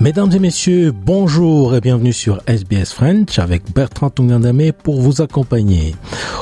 [0.00, 5.94] Mesdames et messieurs, bonjour et bienvenue sur SBS French avec Bertrand Tungandame pour vous accompagner.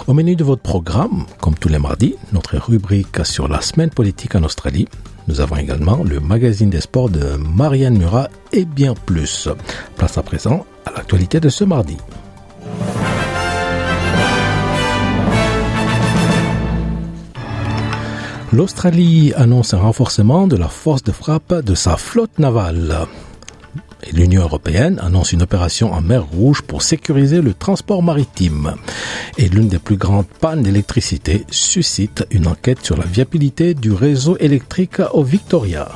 [0.07, 4.35] Au menu de votre programme, comme tous les mardis, notre rubrique sur la semaine politique
[4.35, 4.89] en Australie.
[5.29, 9.49] Nous avons également le magazine des sports de Marianne Murat et bien plus.
[9.97, 11.99] Place à présent à l'actualité de ce mardi.
[18.53, 23.07] L'Australie annonce un renforcement de la force de frappe de sa flotte navale.
[24.03, 28.75] Et l'Union européenne annonce une opération en mer Rouge pour sécuriser le transport maritime.
[29.39, 34.37] Et l'une des plus grandes pannes d'électricité suscite une enquête sur la viabilité du réseau
[34.39, 35.89] électrique au Victoria.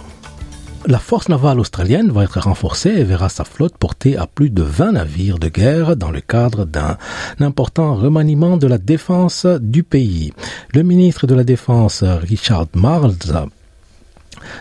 [0.87, 4.63] La force navale australienne va être renforcée et verra sa flotte portée à plus de
[4.63, 6.99] 20 navires de guerre dans le cadre d'un
[7.41, 10.35] important remaniement de la défense du pays.
[10.75, 13.17] Le ministre de la Défense, Richard Marles,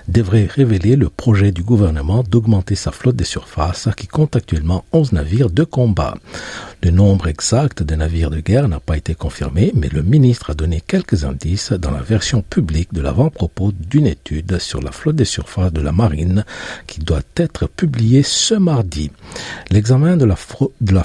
[0.08, 5.14] devrait révéler le projet du gouvernement d'augmenter sa flotte des surfaces qui compte actuellement 11
[5.14, 6.16] navires de combat.
[6.84, 10.54] Le nombre exact des navires de guerre n'a pas été confirmé, mais le ministre a
[10.54, 15.24] donné quelques indices dans la version publique de l'avant-propos d'une étude sur la flotte des
[15.24, 16.44] surfaces de la marine
[16.86, 19.12] qui doit être publiée ce mardi.
[19.72, 20.36] L'examen de la,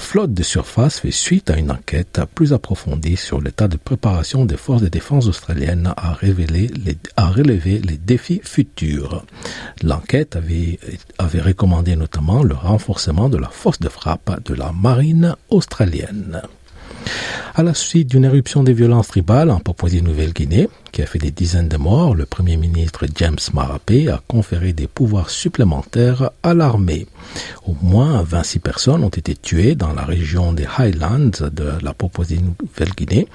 [0.01, 4.57] flotte de surface fait suite à une enquête plus approfondie sur l'état de préparation des
[4.57, 9.23] forces de défense australiennes à, révéler les, relever les défis futurs.
[9.81, 15.68] L'enquête avait recommandé notamment le renforcement de la force de frappe de la marine australienne
[15.69, 16.41] australienne.
[17.55, 21.67] À la suite d'une éruption des violences tribales en Papouasie-Nouvelle-Guinée, qui a fait des dizaines
[21.67, 27.05] de morts, le Premier ministre James Marape a conféré des pouvoirs supplémentaires à l'armée.
[27.67, 33.27] Au moins 26 personnes ont été tuées dans la région des Highlands de la Papouasie-Nouvelle-Guinée,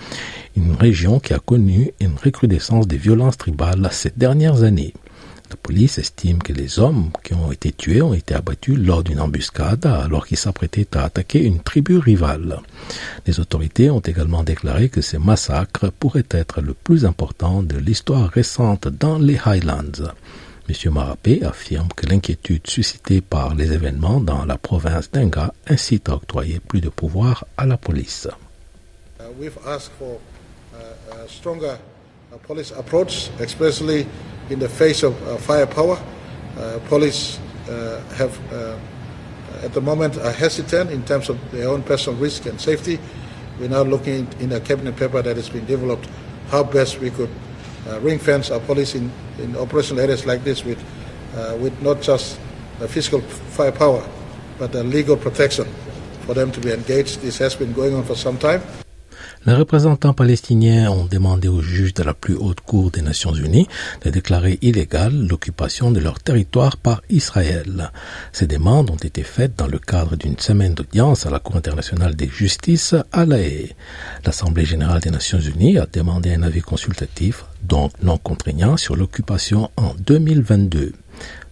[0.57, 4.95] une région qui a connu une recrudescence des violences tribales ces dernières années.
[5.55, 9.21] La police estime que les hommes qui ont été tués ont été abattus lors d'une
[9.21, 12.59] embuscade alors qu'ils s'apprêtaient à attaquer une tribu rivale.
[13.25, 18.29] Les autorités ont également déclaré que ces massacres pourraient être le plus important de l'histoire
[18.31, 20.11] récente dans les Highlands.
[20.69, 20.93] M.
[20.93, 26.59] Marapé affirme que l'inquiétude suscitée par les événements dans la province d'Enga incite à octroyer
[26.59, 28.27] plus de pouvoir à la police.
[29.21, 29.51] Uh,
[32.39, 34.07] police approach, especially
[34.51, 36.03] in the face of uh, firepower.
[36.59, 38.39] Uh, police uh, have,
[39.63, 42.99] at the moment, are hesitant in terms of their own personal risk and safety.
[43.59, 46.09] We're now looking in a cabinet paper that has been developed
[46.49, 47.31] how best we could
[48.01, 50.83] ring fence our police in, in operational areas like this with,
[51.61, 52.39] with not just
[52.79, 54.07] the physical firepower,
[54.59, 55.67] but the legal protection
[56.27, 57.21] for them to be engaged.
[57.21, 58.63] This has been going on for some time.
[59.47, 63.69] Les représentants palestiniens ont demandé au juge de la plus haute cour des Nations Unies
[64.03, 67.93] de déclarer illégale l'occupation de leur territoire par Israël.
[68.33, 72.17] Ces demandes ont été faites dans le cadre d'une semaine d'audience à la Cour internationale
[72.17, 73.75] des justices à La Haye.
[74.25, 79.71] L'Assemblée générale des Nations Unies a demandé un avis consultatif, donc non contraignant, sur l'occupation
[79.77, 80.93] en 2022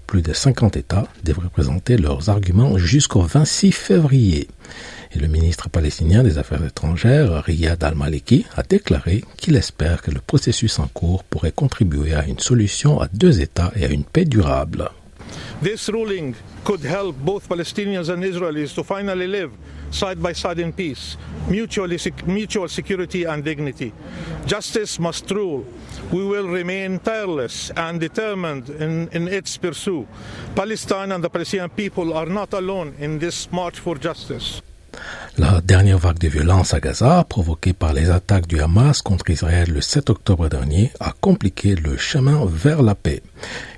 [0.07, 4.47] plus de 50 États devraient présenter leurs arguments jusqu'au 26 février.
[5.15, 10.21] Et le ministre palestinien des Affaires étrangères, Riyad al-Maliki, a déclaré qu'il espère que le
[10.21, 14.25] processus en cours pourrait contribuer à une solution à deux États et à une paix
[14.25, 14.91] durable.
[15.63, 16.35] This ruling
[16.65, 19.51] could help both Palestinians and Israelis to finally live
[19.91, 21.17] side by side in peace,
[21.49, 23.93] mutually, mutual security and dignity.
[24.47, 25.65] Justice must rule.
[26.11, 30.09] We will remain tireless and determined in, in its pursuit.
[30.57, 34.63] Palestine and the Palestinian people are not alone in this march for justice.
[35.39, 39.71] La dernière vague de violence à Gaza, provoquée par les attaques du Hamas contre Israël
[39.71, 43.23] le 7 octobre dernier, a compliqué le chemin vers la paix.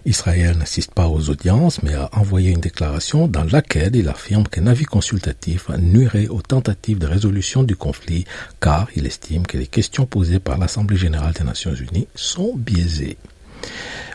[0.04, 4.66] Israël n'assiste pas aux audiences, mais a envoyé une déclaration dans laquelle il affirme qu'un
[4.66, 8.25] avis consultatif nuirait aux tentatives de résolution du conflit,
[8.60, 13.16] car il estime que les questions posées par l'Assemblée générale des Nations unies sont biaisées.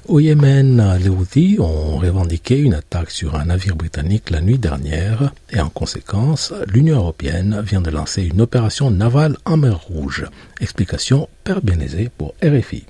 [0.07, 5.31] Au Yémen, les Houthis ont revendiqué une attaque sur un navire britannique la nuit dernière
[5.51, 10.25] et en conséquence, l'Union européenne vient de lancer une opération navale en mer Rouge.
[10.61, 12.85] Explication Père Bénézé pour RFI.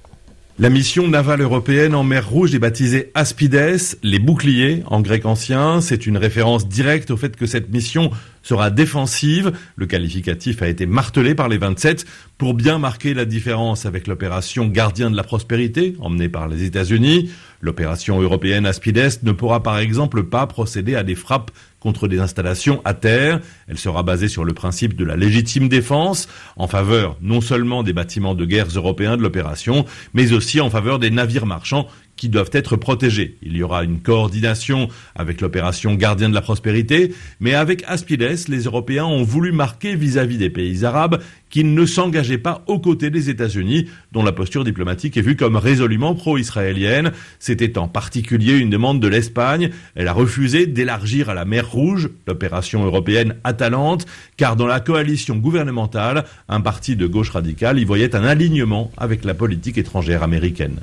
[0.59, 5.79] La mission navale européenne en mer Rouge est baptisée Aspides, les boucliers en grec ancien.
[5.79, 8.11] C'est une référence directe au fait que cette mission
[8.49, 9.51] sera défensive.
[9.75, 12.05] Le qualificatif a été martelé par les 27
[12.39, 17.29] pour bien marquer la différence avec l'opération Gardien de la prospérité emmenée par les États-Unis.
[17.61, 22.81] L'opération européenne Aspides ne pourra par exemple pas procéder à des frappes contre des installations
[22.85, 23.39] à terre.
[23.67, 27.93] Elle sera basée sur le principe de la légitime défense, en faveur non seulement des
[27.93, 31.87] bâtiments de guerre européens de l'opération, mais aussi en faveur des navires marchands
[32.19, 33.37] qui doivent être protégés.
[33.41, 38.63] Il y aura une coordination avec l'opération Gardien de la Prospérité, mais avec Aspides, les
[38.63, 43.29] Européens ont voulu marquer vis-à-vis des pays arabes qu'ils ne s'engageaient pas aux côtés des
[43.29, 47.13] États-Unis, dont la posture diplomatique est vue comme résolument pro-israélienne.
[47.39, 49.69] C'était en particulier une demande de l'Espagne.
[49.95, 54.05] Elle a refusé d'élargir à la mer Rouge l'opération européenne Atalante,
[54.35, 59.23] car dans la coalition gouvernementale, un parti de gauche radicale y voyait un alignement avec
[59.23, 60.81] la politique étrangère américaine.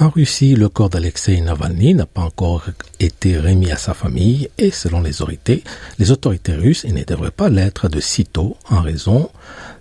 [0.00, 2.64] En Russie, le corps d'Alexei Navalny n'a pas encore
[2.98, 5.62] été remis à sa famille et selon les autorités,
[5.98, 9.30] les autorités russes, ne devrait pas l'être de sitôt en raison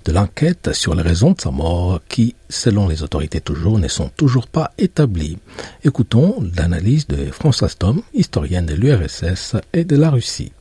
[0.06, 4.10] de l'enquête sur les raisons de sa mort qui, selon les autorités toujours, ne sont
[4.16, 5.38] toujours pas établies.
[5.84, 10.51] Écoutons l'analyse de François Stom, historienne de l'URSS et de la Russie.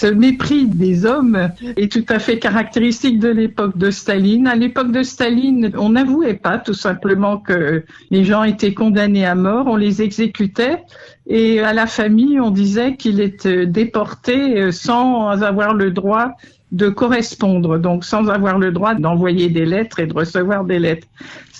[0.00, 4.46] Ce mépris des hommes est tout à fait caractéristique de l'époque de Staline.
[4.46, 9.34] À l'époque de Staline, on n'avouait pas tout simplement que les gens étaient condamnés à
[9.34, 10.84] mort, on les exécutait
[11.26, 16.28] et à la famille, on disait qu'il était déporté sans avoir le droit
[16.70, 21.08] de correspondre, donc sans avoir le droit d'envoyer des lettres et de recevoir des lettres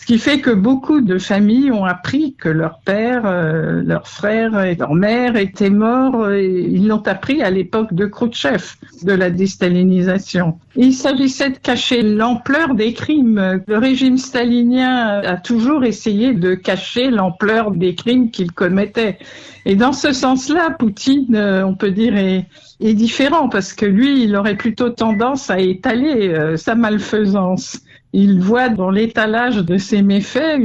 [0.08, 4.74] qui fait que beaucoup de familles ont appris que leur père, euh, leur frère et
[4.74, 6.30] leur mère étaient morts.
[6.30, 8.64] Et ils l'ont appris à l'époque de Khrouchtchev,
[9.02, 10.58] de la déstalinisation.
[10.76, 13.62] Il s'agissait de cacher l'ampleur des crimes.
[13.66, 19.18] Le régime stalinien a toujours essayé de cacher l'ampleur des crimes qu'il commettait.
[19.66, 22.46] Et dans ce sens-là, Poutine, euh, on peut dire, est,
[22.80, 27.82] est, différent parce que lui, il aurait plutôt tendance à étaler euh, sa malfaisance
[28.12, 30.58] il voit dans l'étalage de ses méfaits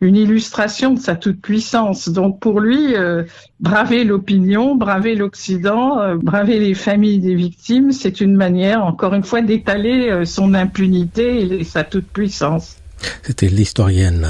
[0.00, 2.08] une illustration de sa toute-puissance.
[2.08, 3.24] Donc pour lui, euh,
[3.60, 9.24] braver l'opinion, braver l'Occident, euh, braver les familles des victimes, c'est une manière, encore une
[9.24, 12.76] fois, d'étaler euh, son impunité et sa toute-puissance.
[13.22, 14.26] C'était l'historienne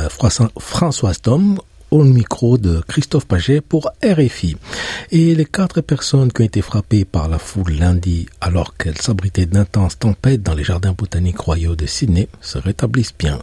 [0.58, 1.58] Françoise Tom
[1.91, 4.57] au micro de Christophe Paget pour RFI.
[5.11, 9.47] Et les quatre personnes qui ont été frappées par la foule lundi alors qu'elles s'abritaient
[9.47, 13.39] d'intenses tempêtes dans les jardins botaniques royaux de Sydney se rétablissent bien.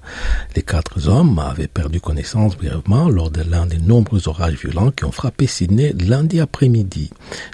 [0.56, 5.06] Les quatre hommes avaient perdu connaissance brièvement lors de l'un des nombreux orages violents qui
[5.06, 7.10] ont frappé Sydney lundi après-midi.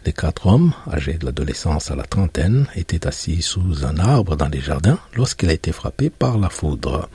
[0.05, 4.49] Les quatre hommes, âgés de l'adolescence à la trentaine, étaient assis sous un arbre dans
[4.49, 7.09] les jardins lorsqu'il a été frappé par la foudre.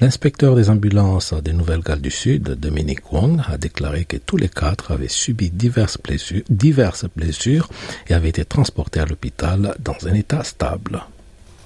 [0.00, 4.90] L'inspecteur des ambulances des Nouvelles-Galles du Sud, Dominique Wong a déclaré que tous les quatre
[4.90, 7.68] avaient subi diverses blessures, diverses blessures
[8.08, 11.00] et avaient été transportés à l'hôpital dans un état stable.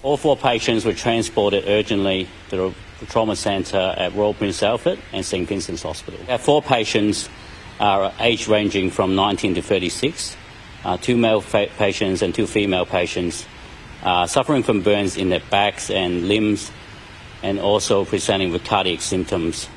[0.04, 5.22] All four patients were transported urgently to the trauma centre at Royal Prince Alfred and
[5.22, 6.20] St Vincent's Hospital.
[6.28, 7.30] Our four patients
[7.80, 10.36] are age ranging from 19 to 36.
[10.84, 13.46] Uh, two male patients and two female patients
[14.04, 16.70] uh, suffering from burns in their backs and limbs
[17.42, 19.68] and also presenting with cardiac symptoms.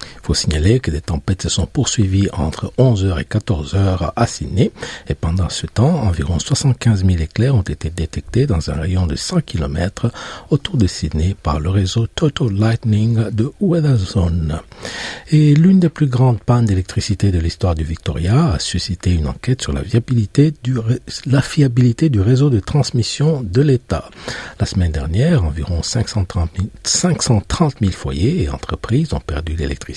[0.00, 4.70] Il faut signaler que des tempêtes se sont poursuivies entre 11h et 14h à Sydney
[5.08, 9.16] et pendant ce temps, environ 75 000 éclairs ont été détectés dans un rayon de
[9.16, 10.10] 100 km
[10.50, 14.60] autour de Sydney par le réseau Total Lightning de Weatherzone.
[15.30, 19.62] Et l'une des plus grandes pannes d'électricité de l'histoire du Victoria a suscité une enquête
[19.62, 19.82] sur la
[21.42, 24.10] fiabilité du réseau de transmission de l'État.
[24.60, 29.87] La semaine dernière, environ 530 000, 530 000 foyers et entreprises ont perdu l'électricité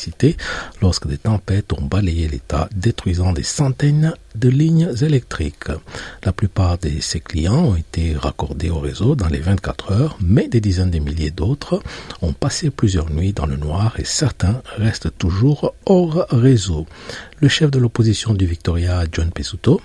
[0.81, 5.69] lorsque des tempêtes ont balayé l'État, détruisant des centaines de lignes électriques.
[6.24, 10.48] La plupart de ces clients ont été raccordés au réseau dans les 24 heures, mais
[10.48, 11.81] des dizaines de milliers d'autres
[12.21, 16.86] ont passé plusieurs nuits dans le noir et certains restent toujours hors réseau.
[17.39, 19.81] Le chef de l'opposition du Victoria, John Pesuto,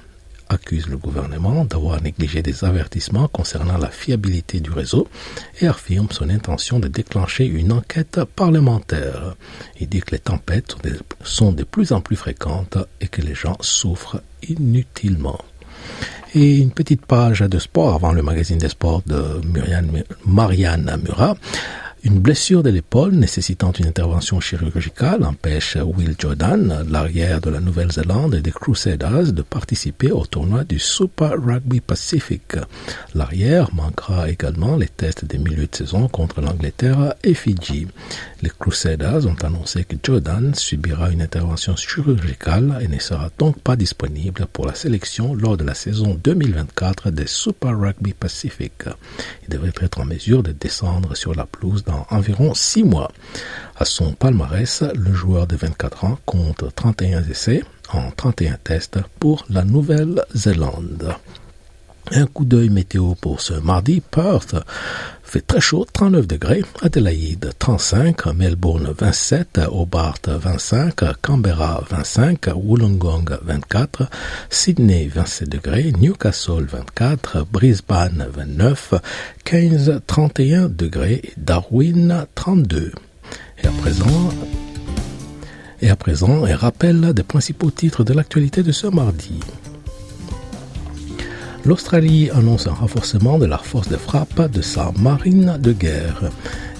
[0.49, 5.09] accuse le gouvernement d'avoir négligé des avertissements concernant la fiabilité du réseau
[5.61, 9.35] et affirme son intention de déclencher une enquête parlementaire.
[9.81, 10.77] Il dit que les tempêtes
[11.23, 15.41] sont de plus en plus fréquentes et que les gens souffrent inutilement.
[16.35, 19.41] Et une petite page de sport avant le magazine des sports de
[20.27, 21.37] Marianne Murat.
[22.07, 28.37] Une blessure de l'épaule nécessitant une intervention chirurgicale empêche Will Jordan, l'arrière de la Nouvelle-Zélande
[28.37, 32.59] et des Crusaders, de participer au tournoi du Super Rugby Pacific.
[33.17, 37.89] L'arrière manquera également les tests des milieux de saison contre l'Angleterre et Fidji.
[38.41, 43.75] Les Crusaders ont annoncé que Jordan subira une intervention chirurgicale et ne sera donc pas
[43.75, 48.85] disponible pour la sélection lors de la saison 2024 des Super Rugby Pacific.
[49.43, 53.11] Il devrait être en mesure de descendre sur la pelouse environ six mois.
[53.77, 57.63] À son palmarès, le joueur de 24 ans compte 31 essais
[57.93, 61.15] en 31 tests pour la Nouvelle-Zélande.
[62.13, 64.01] Un coup d'œil météo pour ce mardi.
[64.01, 64.55] Perth
[65.25, 66.65] fait très chaud, 39 degrés.
[66.83, 74.09] Adelaide 35, Melbourne 27, Hobart 25, Canberra 25, Wollongong 24,
[74.51, 78.95] Sydney 27 degrés, Newcastle 24, Brisbane 29,
[79.45, 81.23] Keynes 31 degrés.
[81.37, 82.93] Darwin 32.
[83.63, 84.31] Et à présent,
[85.83, 89.41] et à présent, un rappel des principaux titres de l'actualité de ce mardi.
[91.67, 96.31] L'Australie annonce un renforcement de la force de frappe de sa marine de guerre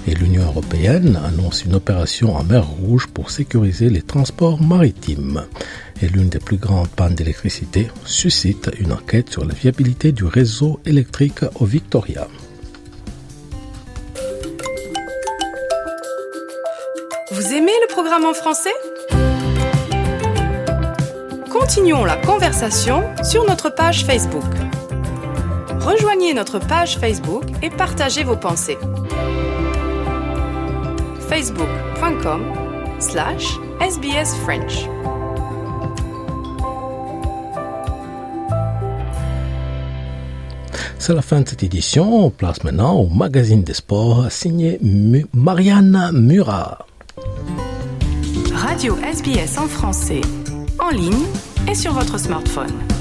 [0.07, 5.43] et l'Union européenne annonce une opération en mer Rouge pour sécuriser les transports maritimes.
[6.01, 10.79] Et l'une des plus grandes pannes d'électricité suscite une enquête sur la viabilité du réseau
[10.85, 12.29] électrique au Victoria.
[17.33, 18.69] Vous aimez le programme en français?
[21.51, 24.45] Continuons la conversation sur notre page Facebook
[25.87, 28.77] rejoignez notre page Facebook et partagez vos pensées.
[31.29, 32.41] facebook.com
[32.99, 34.89] slash sbsfrench
[40.99, 42.25] C'est la fin de cette édition.
[42.25, 44.79] On place maintenant au magazine des sports signé
[45.33, 46.85] Marianne Murat.
[48.53, 50.21] Radio SBS en français,
[50.79, 51.25] en ligne
[51.69, 52.96] et sur votre smartphone.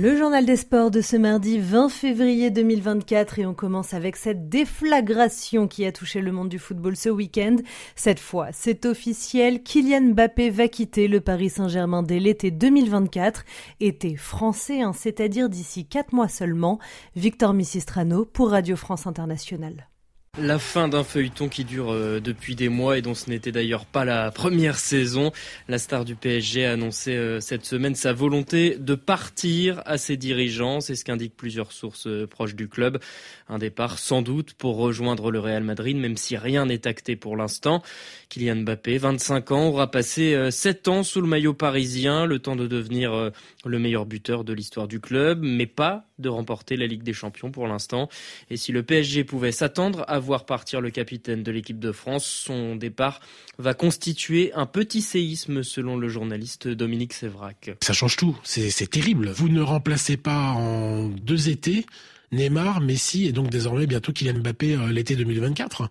[0.00, 4.48] Le journal des sports de ce mardi 20 février 2024 et on commence avec cette
[4.48, 7.56] déflagration qui a touché le monde du football ce week-end.
[7.96, 13.44] Cette fois, c'est officiel, Kylian Mbappé va quitter le Paris Saint-Germain dès l'été 2024,
[13.80, 16.78] été français, hein, c'est-à-dire d'ici 4 mois seulement.
[17.16, 19.88] Victor Missistrano pour Radio France Internationale.
[20.36, 23.86] La fin d'un feuilleton qui dure euh, depuis des mois et dont ce n'était d'ailleurs
[23.86, 25.32] pas la première saison.
[25.66, 30.16] La star du PSG a annoncé euh, cette semaine sa volonté de partir à ses
[30.16, 30.80] dirigeants.
[30.80, 33.00] C'est ce qu'indiquent plusieurs sources euh, proches du club.
[33.48, 37.36] Un départ sans doute pour rejoindre le Real Madrid, même si rien n'est acté pour
[37.36, 37.82] l'instant.
[38.28, 42.68] Kylian Mbappé, 25 ans, aura passé 7 ans sous le maillot parisien, le temps de
[42.68, 43.32] devenir
[43.64, 47.50] le meilleur buteur de l'histoire du club, mais pas de remporter la Ligue des Champions
[47.50, 48.08] pour l'instant.
[48.50, 52.24] Et si le PSG pouvait s'attendre à voir partir le capitaine de l'équipe de France.
[52.24, 53.20] Son départ
[53.58, 57.70] va constituer un petit séisme selon le journaliste Dominique Sévrac.
[57.82, 59.30] Ça change tout, c'est terrible.
[59.30, 61.86] Vous ne remplacez pas en deux étés
[62.30, 65.88] Neymar, Messi et donc désormais bientôt Kylian Mbappé euh, l'été 2024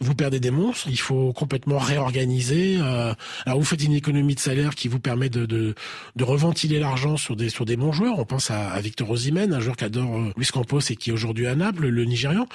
[0.00, 2.78] vous perdez des monstres, il faut complètement réorganiser.
[2.80, 3.14] Euh,
[3.46, 5.74] alors vous faites une économie de salaire qui vous permet de, de,
[6.16, 8.18] de reventiler l'argent sur des sur des bons joueurs.
[8.18, 11.10] On pense à, à Victor Osimhen, un joueur qui adore euh, Luis Campos et qui
[11.10, 12.46] est aujourd'hui à Naples, le Nigérian.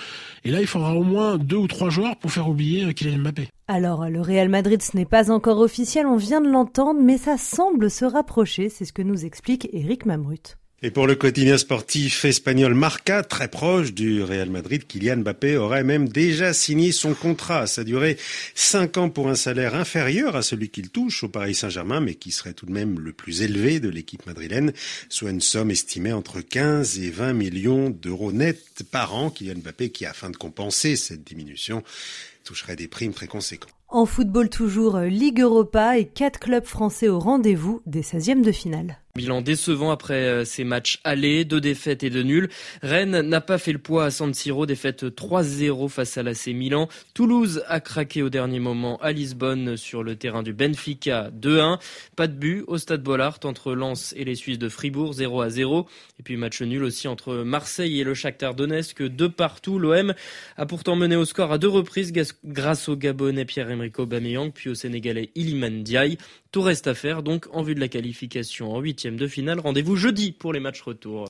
[0.43, 3.19] Et là, il faudra au moins deux ou trois joueurs pour faire oublier euh, Kylian
[3.19, 3.49] Mbappé.
[3.67, 7.37] Alors, le Real Madrid, ce n'est pas encore officiel, on vient de l'entendre, mais ça
[7.37, 10.57] semble se rapprocher, c'est ce que nous explique Eric Mamrut.
[10.81, 15.83] Et pour le quotidien sportif espagnol Marca, très proche du Real Madrid, Kylian Mbappé aurait
[15.83, 17.67] même déjà signé son contrat.
[17.67, 18.15] Ça durait
[18.55, 22.31] cinq ans pour un salaire inférieur à celui qu'il touche au Paris Saint-Germain, mais qui
[22.31, 24.71] serait tout de même le plus élevé de l'équipe madrilène,
[25.09, 29.31] soit une somme estimée entre 15 et 20 millions d'euros nets par an.
[29.31, 31.83] Kylian Mbappé qui, afin de compenser cette diminution,
[32.45, 33.73] toucherait des primes très conséquentes.
[33.89, 38.99] En football toujours, Ligue Europa et quatre clubs français au rendez-vous des 16e de finale.
[39.15, 42.47] Bilan décevant après ces euh, matchs allés, deux défaites et deux nuls.
[42.83, 46.87] Rennes n'a pas fait le poids à San Siro, défaite 3-0 face à l'AC Milan.
[47.15, 51.79] Toulouse a craqué au dernier moment à Lisbonne sur le terrain du Benfica 2-1.
[52.15, 55.87] Pas de but au stade Bollard entre Lens et les Suisses de Fribourg 0 0.
[56.19, 59.79] Et puis match nul aussi entre Marseille et le Shakhtar Donetsk de partout.
[59.79, 60.13] L'OM
[60.55, 62.13] a pourtant mené au score à deux reprises
[62.45, 66.17] grâce au Gabonais Pierre-Emerick Aubameyang puis au Sénégalais Iliman Ndiaye.
[66.51, 69.59] Tout reste à faire donc en vue de la qualification en huitième de finale.
[69.59, 71.27] Rendez-vous jeudi pour les matchs retour.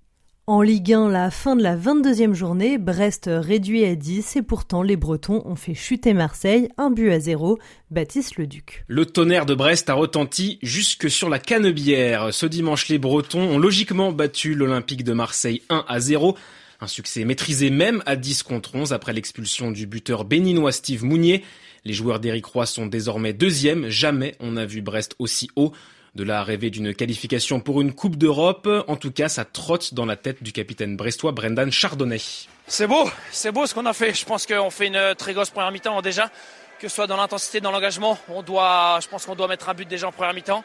[0.47, 4.81] En Ligue 1, la fin de la 22e journée, Brest réduit à 10 et pourtant
[4.81, 7.59] les Bretons ont fait chuter Marseille, un but à zéro.
[7.91, 8.85] Baptiste Leduc.
[8.87, 12.33] Le tonnerre de Brest a retenti jusque sur la Canebière.
[12.33, 16.37] Ce dimanche, les Bretons ont logiquement battu l'Olympique de Marseille 1 à 0.
[16.79, 21.43] Un succès maîtrisé même à 10 contre 11 après l'expulsion du buteur béninois Steve Mounier.
[21.85, 23.89] Les joueurs d'Éric Roy sont désormais deuxième.
[23.89, 25.71] Jamais on n'a vu Brest aussi haut.
[26.15, 29.93] De là à rêver d'une qualification pour une Coupe d'Europe, en tout cas, ça trotte
[29.93, 32.19] dans la tête du capitaine brestois Brendan Chardonnay.
[32.65, 34.13] C'est beau, c'est beau ce qu'on a fait.
[34.13, 36.31] Je pense qu'on fait une très grosse première mi-temps déjà,
[36.79, 38.17] que ce soit dans l'intensité, dans l'engagement.
[38.27, 40.63] On doit, je pense qu'on doit mettre un but déjà en première mi-temps.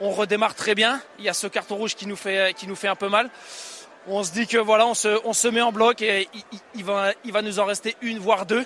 [0.00, 1.02] On redémarre très bien.
[1.18, 3.30] Il y a ce carton rouge qui nous fait, qui nous fait un peu mal.
[4.06, 6.28] On se dit que voilà, on se, on se met en bloc et
[6.74, 8.64] il, va, il va nous en rester une voire deux.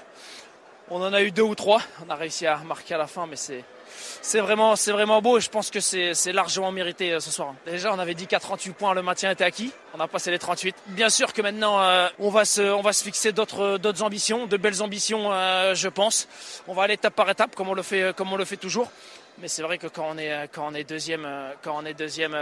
[0.94, 1.80] On en a eu deux ou trois.
[2.06, 5.70] On a réussi à marquer à la fin, mais c'est vraiment, beau et je pense
[5.70, 7.54] que c'est, largement mérité euh, ce soir.
[7.64, 9.72] Déjà, on avait dit qu'à 38 points, le maintien était acquis.
[9.94, 10.76] On a passé les 38.
[10.88, 15.32] Bien sûr que maintenant, euh, on, va se, fixer d'autres, d'autres ambitions, de belles ambitions,
[15.32, 16.28] euh, je pense.
[16.68, 17.82] On va aller étape par étape, comme on le
[18.44, 18.90] fait toujours.
[19.40, 21.26] Mais c'est vrai que quand on est, deuxième,
[21.62, 21.82] quand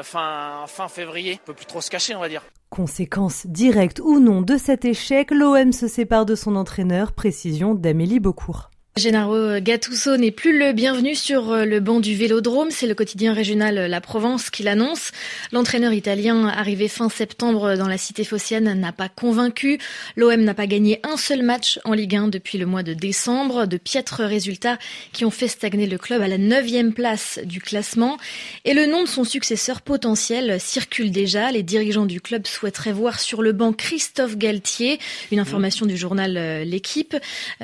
[0.03, 2.43] fin, fin février, on peut plus trop se cacher, on va dire.
[2.69, 8.21] Conséquence directe ou non de cet échec, l'OM se sépare de son entraîneur, précision d'Amélie
[8.21, 8.71] Beaucourt.
[8.97, 13.33] Gennaro Gattuso n'est plus le bienvenu sur euh, le banc du Vélodrome, c'est le quotidien
[13.33, 15.13] régional euh, La Provence qui l'annonce.
[15.53, 19.79] L'entraîneur italien arrivé fin septembre dans la cité phocéenne n'a pas convaincu.
[20.17, 23.67] L'OM n'a pas gagné un seul match en Ligue 1 depuis le mois de décembre,
[23.67, 24.77] de piètres résultats
[25.13, 28.19] qui ont fait stagner le club à la neuvième place du classement.
[28.65, 31.53] Et le nom de son successeur potentiel circule déjà.
[31.53, 34.99] Les dirigeants du club souhaiteraient voir sur le banc Christophe Galtier,
[35.31, 37.17] une information du journal euh, L'équipe.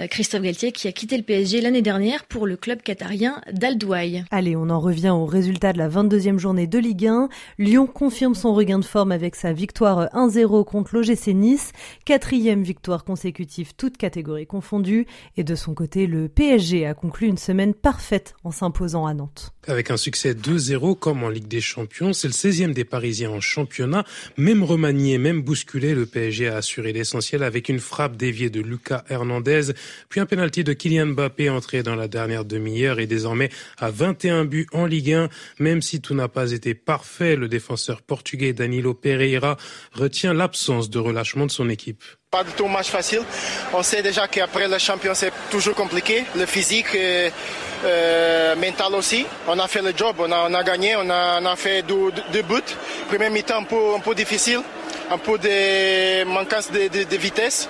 [0.09, 4.25] Christophe Galtier qui a quitté le PSG l'année dernière pour le club qatarien d'Al-Douaï.
[4.31, 7.29] Allez, on en revient au résultat de la 22e journée de Ligue 1.
[7.59, 11.73] Lyon confirme son regain de forme avec sa victoire 1-0 contre l'OGC Nice,
[12.05, 15.07] quatrième victoire consécutive toutes catégories confondues.
[15.37, 19.53] Et de son côté, le PSG a conclu une semaine parfaite en s'imposant à Nantes.
[19.67, 23.41] Avec un succès 2-0 comme en Ligue des Champions, c'est le 16e des Parisiens en
[23.41, 24.05] championnat.
[24.37, 29.03] Même remanié, même bousculé, le PSG a assuré l'essentiel avec une frappe déviée de Lucas
[29.09, 29.73] Hernandez,
[30.09, 34.45] puis un penalty de Kylian Mbappé entré dans la dernière demi-heure et désormais à 21
[34.45, 35.29] buts en Ligue 1.
[35.59, 39.57] Même si tout n'a pas été parfait, le défenseur portugais Danilo Pereira
[39.93, 42.03] retient l'absence de relâchement de son équipe.
[42.31, 43.23] Pas du tout match facile.
[43.73, 46.25] On sait déjà qu'après le champion, c'est toujours compliqué.
[46.37, 47.31] Le physique, et,
[47.85, 49.27] euh, mental aussi.
[49.47, 52.11] On a fait le job, on a, gagné, on a, fait deux,
[52.43, 52.75] buts.
[53.09, 54.61] Premier mi-temps un peu, un peu difficile,
[55.11, 57.69] un peu de manquance de vitesse.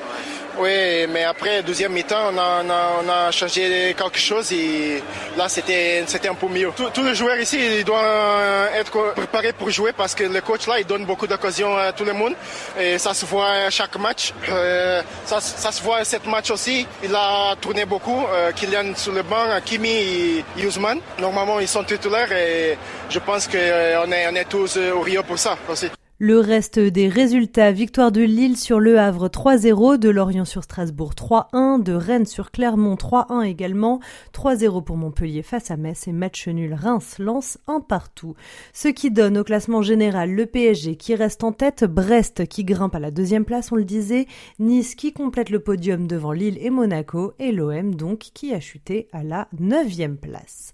[0.58, 2.62] Oui, mais après, deuxième mi-temps, on a,
[3.04, 5.02] on, a, changé quelque chose et
[5.36, 6.70] là, c'était, c'était un peu mieux.
[6.94, 10.80] Tous les joueurs ici, ils doivent être préparés pour jouer parce que le coach là,
[10.80, 12.32] il donne beaucoup d'occasions à tout le monde
[12.80, 14.32] et ça se voit à chaque match.
[14.48, 16.86] Euh, ça, ça, se voit à cette match aussi.
[17.04, 18.24] Il a tourné beaucoup.
[18.32, 21.00] Euh, Kylian sur le banc, Kimi et Yusman.
[21.18, 22.78] Normalement, ils sont titulaires et
[23.10, 25.90] je pense qu'on est, on est tous au Rio pour ça aussi.
[26.18, 31.12] Le reste des résultats, victoire de Lille sur Le Havre 3-0, de Lorient sur Strasbourg
[31.12, 34.00] 3-1, de Rennes sur Clermont 3-1 également,
[34.32, 38.34] 3-0 pour Montpellier face à Metz et match nul Reims lance un partout.
[38.72, 42.94] Ce qui donne au classement général le PSG qui reste en tête, Brest qui grimpe
[42.94, 44.26] à la deuxième place on le disait,
[44.58, 49.08] Nice qui complète le podium devant Lille et Monaco et l'OM donc qui a chuté
[49.12, 50.72] à la neuvième place.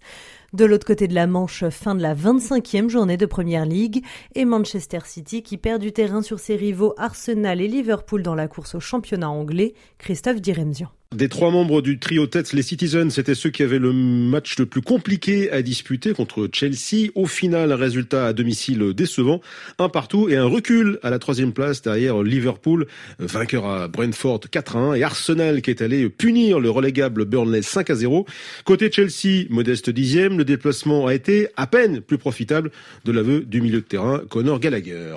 [0.53, 4.45] De l'autre côté de la Manche, fin de la 25e journée de Première League et
[4.45, 8.75] Manchester City qui perd du terrain sur ses rivaux Arsenal et Liverpool dans la course
[8.75, 10.91] au championnat anglais, Christophe Diremzian.
[11.13, 14.65] Des trois membres du trio tête, les Citizens, c'était ceux qui avaient le match le
[14.65, 17.11] plus compliqué à disputer contre Chelsea.
[17.15, 19.43] Au final, un résultat à domicile décevant,
[19.79, 22.87] un partout et un recul à la troisième place derrière Liverpool,
[23.19, 28.27] vainqueur à Brentford 4-1 et Arsenal qui est allé punir le relégable Burnley 5-0.
[28.65, 32.71] Côté Chelsea, modeste dixième, le déplacement a été à peine plus profitable
[33.05, 35.17] de l'aveu du milieu de terrain Conor Gallagher.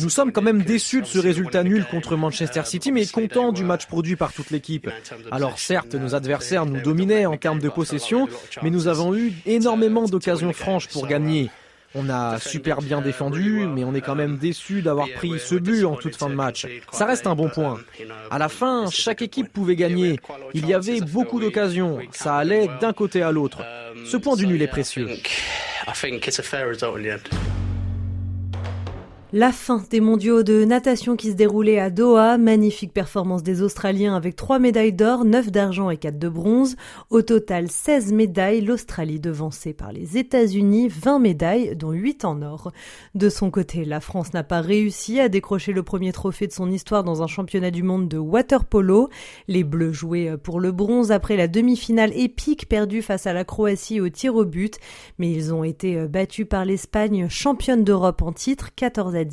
[0.00, 3.64] Nous sommes quand même déçus de ce résultat nul contre Manchester City, mais contents du
[3.64, 4.90] match produit par toute l'équipe.
[5.30, 8.28] Alors certes, nos adversaires nous dominaient en termes de possession,
[8.62, 11.50] mais nous avons eu énormément d'occasions franches pour gagner.
[11.98, 15.84] On a super bien défendu, mais on est quand même déçu d'avoir pris ce but
[15.84, 16.66] en toute fin de match.
[16.92, 17.78] Ça reste un bon point.
[18.30, 20.20] À la fin, chaque équipe pouvait gagner.
[20.52, 21.98] Il y avait beaucoup d'occasions.
[22.12, 23.62] Ça allait d'un côté à l'autre.
[24.04, 25.08] Ce point du nul est précieux.
[29.38, 34.16] La fin des mondiaux de natation qui se déroulaient à Doha, magnifique performance des Australiens
[34.16, 36.74] avec 3 médailles d'or, 9 d'argent et 4 de bronze.
[37.10, 42.72] Au total 16 médailles, l'Australie devancée par les États-Unis, 20 médailles dont 8 en or.
[43.14, 46.70] De son côté, la France n'a pas réussi à décrocher le premier trophée de son
[46.70, 49.10] histoire dans un championnat du monde de water polo.
[49.48, 54.00] Les Bleus jouaient pour le bronze après la demi-finale épique perdue face à la Croatie
[54.00, 54.78] au tir au but,
[55.18, 59.25] mais ils ont été battus par l'Espagne, championne d'Europe en titre, 14 à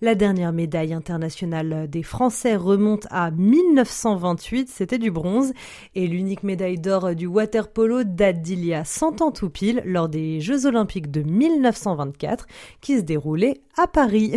[0.00, 5.52] la dernière médaille internationale des Français remonte à 1928, c'était du bronze,
[5.94, 9.82] et l'unique médaille d'or du water polo date d'il y a 100 ans tout pile,
[9.84, 12.46] lors des Jeux Olympiques de 1924,
[12.80, 14.34] qui se déroulaient à Paris.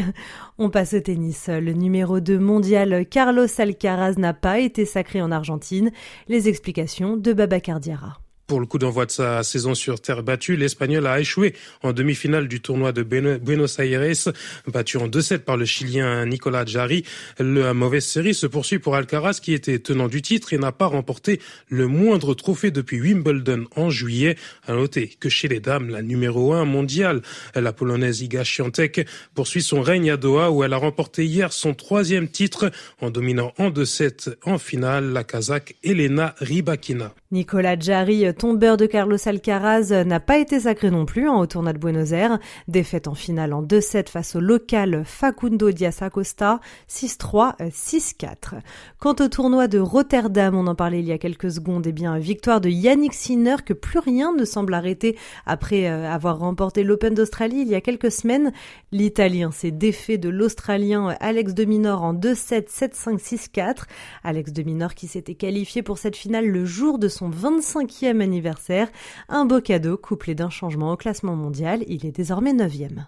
[0.58, 1.48] On passe au tennis.
[1.50, 5.92] Le numéro 2 mondial Carlos Alcaraz n'a pas été sacré en Argentine.
[6.28, 8.21] Les explications de Baba Cardiara.
[8.52, 12.50] Pour le coup d'envoi de sa saison sur terre battue, l'Espagnol a échoué en demi-finale
[12.50, 14.34] du tournoi de Buenos Aires,
[14.68, 17.06] battu en 2-7 par le Chilien Nicolas Jarry.
[17.40, 20.88] La mauvaise série se poursuit pour Alcaraz qui était tenant du titre et n'a pas
[20.88, 24.36] remporté le moindre trophée depuis Wimbledon en juillet.
[24.68, 27.22] À noter que chez les dames, la numéro 1 mondiale,
[27.56, 31.74] la polonaise Iga Świątek, poursuit son règne à Doha où elle a remporté hier son
[31.74, 37.14] troisième titre en dominant en 2-7 en finale la Kazakh Elena Rybakina.
[37.32, 41.72] Nicolas Jarry, tombeur de Carlos Alcaraz, n'a pas été sacré non plus hein, au tournoi
[41.72, 42.40] de Buenos Aires.
[42.68, 48.56] Défaite en finale en 2-7 face au local Facundo Diaz Acosta, 6-3, 6-4.
[49.00, 52.20] Quant au tournoi de Rotterdam, on en parlait il y a quelques secondes, eh bien
[52.20, 57.14] victoire de Yannick Sinner que plus rien ne semble arrêter après euh, avoir remporté l'Open
[57.14, 58.52] d'Australie il y a quelques semaines.
[58.92, 63.20] L'Italien s'est défait de l'Australien Alex de Minor en 2-7, 7-5,
[63.54, 63.84] 6-4.
[64.26, 68.90] Alex de Minor qui s'était qualifié pour cette finale le jour de son 25e anniversaire.
[69.30, 73.06] Un beau cadeau couplé d'un changement au classement mondial, il est désormais 9e.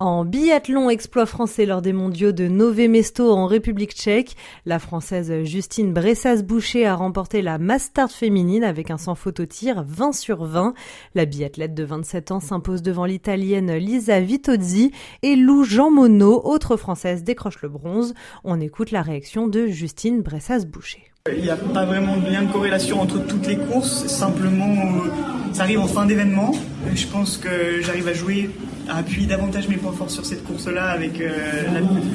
[0.00, 5.42] En biathlon, exploit français lors des mondiaux de Nové Mesto en République tchèque, la française
[5.42, 10.74] Justine Bressas-Boucher a remporté la Mastart féminine avec un sans au tir 20 sur 20.
[11.16, 16.76] La biathlète de 27 ans s'impose devant l'italienne Lisa Vitozzi et Lou Jean Monod, autre
[16.76, 18.14] française, décroche le bronze.
[18.44, 21.10] On écoute la réaction de Justine Bressas-Boucher.
[21.36, 25.10] Il n'y a pas vraiment de lien de corrélation entre toutes les courses, simplement euh,
[25.52, 26.52] ça arrive en fin d'événement.
[26.94, 28.50] Je pense que j'arrive à jouer,
[28.88, 31.30] à appuyer davantage mes points forts sur cette course-là avec euh,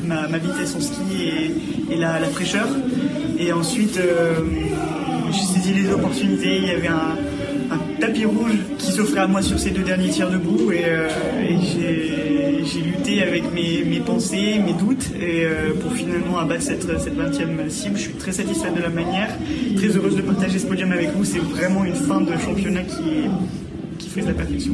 [0.05, 1.51] ma, vitesse en ski
[1.91, 2.67] et, la, fraîcheur.
[3.37, 4.39] Et ensuite, euh,
[5.33, 6.57] j'ai saisi les opportunités.
[6.57, 7.17] Il y avait un,
[7.99, 10.83] tapis rouge qui s'offrait à moi sur ces deux derniers tirs debout et,
[11.49, 11.57] et
[12.65, 17.69] j'ai lutté avec mes, pensées, mes doutes, et euh, pour finalement abattre cette, cette 20e
[17.69, 17.97] cible.
[17.97, 19.29] Je suis très satisfaite de la manière,
[19.75, 21.23] très heureuse de partager ce podium avec vous.
[21.23, 23.27] C'est vraiment une fin de championnat qui,
[23.99, 24.73] qui fait la perfection.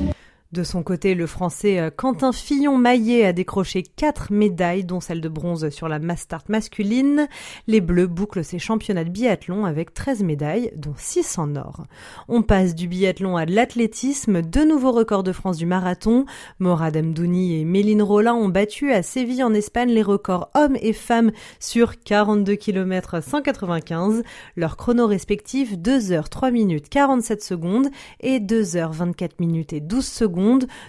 [0.52, 5.30] De son côté, le Français euh, Quentin Fillon-Maillet a décroché quatre médailles, dont celle de
[5.30, 7.28] bronze sur la Mastart masculine.
[7.68, 11.84] Les Bleus bouclent ces championnats de biathlon avec 13 médailles, dont 6 en or.
[12.28, 16.26] On passe du biathlon à l'athlétisme, deux nouveaux records de France du marathon.
[16.58, 20.94] Morad Amdouni et Méline Rollin ont battu à Séville en Espagne les records hommes et
[20.94, 24.24] femmes sur 42 km 195.
[24.56, 29.80] Leurs chronos respectifs 2 h 3 minutes 47 secondes et 2 h 24 minutes et
[29.80, 30.38] 12 secondes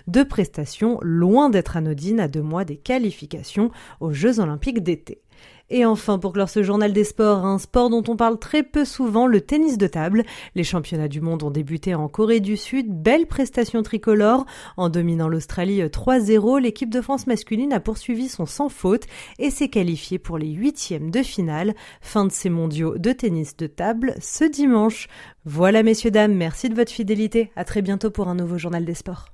[0.06, 5.22] de prestations loin d'être anodines à deux mois des qualifications aux Jeux olympiques d'été.
[5.70, 8.85] Et enfin, pour clore ce journal des sports, un sport dont on parle très peu
[8.85, 10.24] souvent, le tennis de table.
[10.56, 12.87] Les championnats du monde ont débuté en Corée du Sud.
[12.90, 14.46] Belle prestation tricolore.
[14.76, 19.06] En dominant l'Australie 3-0, l'équipe de France masculine a poursuivi son sans faute
[19.38, 21.74] et s'est qualifiée pour les huitièmes de finale.
[22.00, 25.09] Fin de ces mondiaux de tennis de table ce dimanche.
[25.44, 27.52] Voilà messieurs dames, merci de votre fidélité.
[27.54, 29.26] À très bientôt pour un nouveau journal des sports.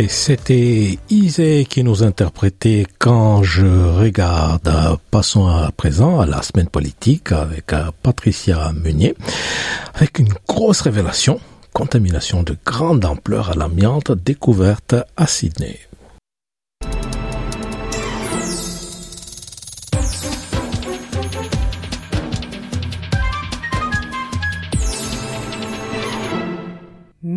[0.00, 4.98] Et c'était Isée qui nous interprétait quand je regarde.
[5.10, 9.14] Passons à présent à la semaine politique avec euh, Patricia Meunier,
[9.92, 11.38] avec une grosse révélation,
[11.74, 15.78] contamination de grande ampleur à l'amiante découverte à Sydney.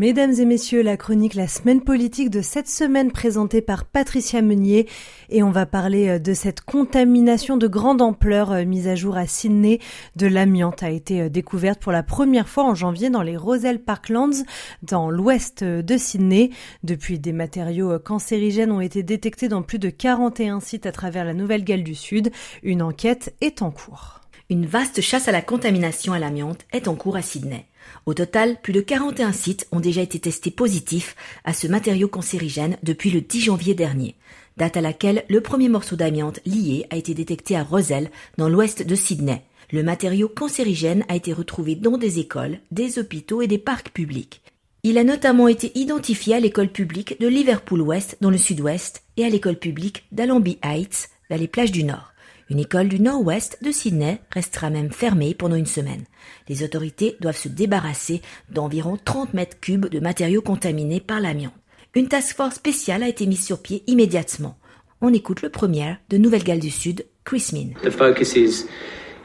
[0.03, 4.85] Mesdames et messieurs, la chronique La semaine politique de cette semaine présentée par Patricia Meunier
[5.29, 9.15] et on va parler euh, de cette contamination de grande ampleur euh, mise à jour
[9.15, 9.79] à Sydney.
[10.17, 13.81] De l'amiante a été euh, découverte pour la première fois en janvier dans les Roselle
[13.81, 14.43] Parklands
[14.81, 16.49] dans l'ouest de Sydney.
[16.83, 21.33] Depuis, des matériaux cancérigènes ont été détectés dans plus de 41 sites à travers la
[21.33, 22.29] Nouvelle-Galles du Sud.
[22.61, 24.19] Une enquête est en cours.
[24.49, 27.67] Une vaste chasse à la contamination à l'amiante est en cours à Sydney.
[28.05, 32.77] Au total, plus de 41 sites ont déjà été testés positifs à ce matériau cancérigène
[32.83, 34.15] depuis le 10 janvier dernier,
[34.57, 38.85] date à laquelle le premier morceau d'amiante lié a été détecté à Roselle, dans l'ouest
[38.85, 39.41] de Sydney.
[39.71, 44.41] Le matériau cancérigène a été retrouvé dans des écoles, des hôpitaux et des parcs publics.
[44.83, 49.23] Il a notamment été identifié à l'école publique de Liverpool West dans le sud-ouest et
[49.23, 52.12] à l'école publique d'Allenby Heights vers les plages du Nord.
[52.49, 56.03] Une école du nord-ouest de Sydney restera même fermée pendant une semaine.
[56.49, 61.53] Les autorités doivent se débarrasser d'environ 30 mètres cubes de matériaux contaminés par l'amiante.
[61.95, 64.57] Une task force spéciale a été mise sur pied immédiatement.
[64.99, 67.69] On écoute le premier de Nouvelle-Galles du Sud, Chris Min.
[67.81, 68.65] The focus is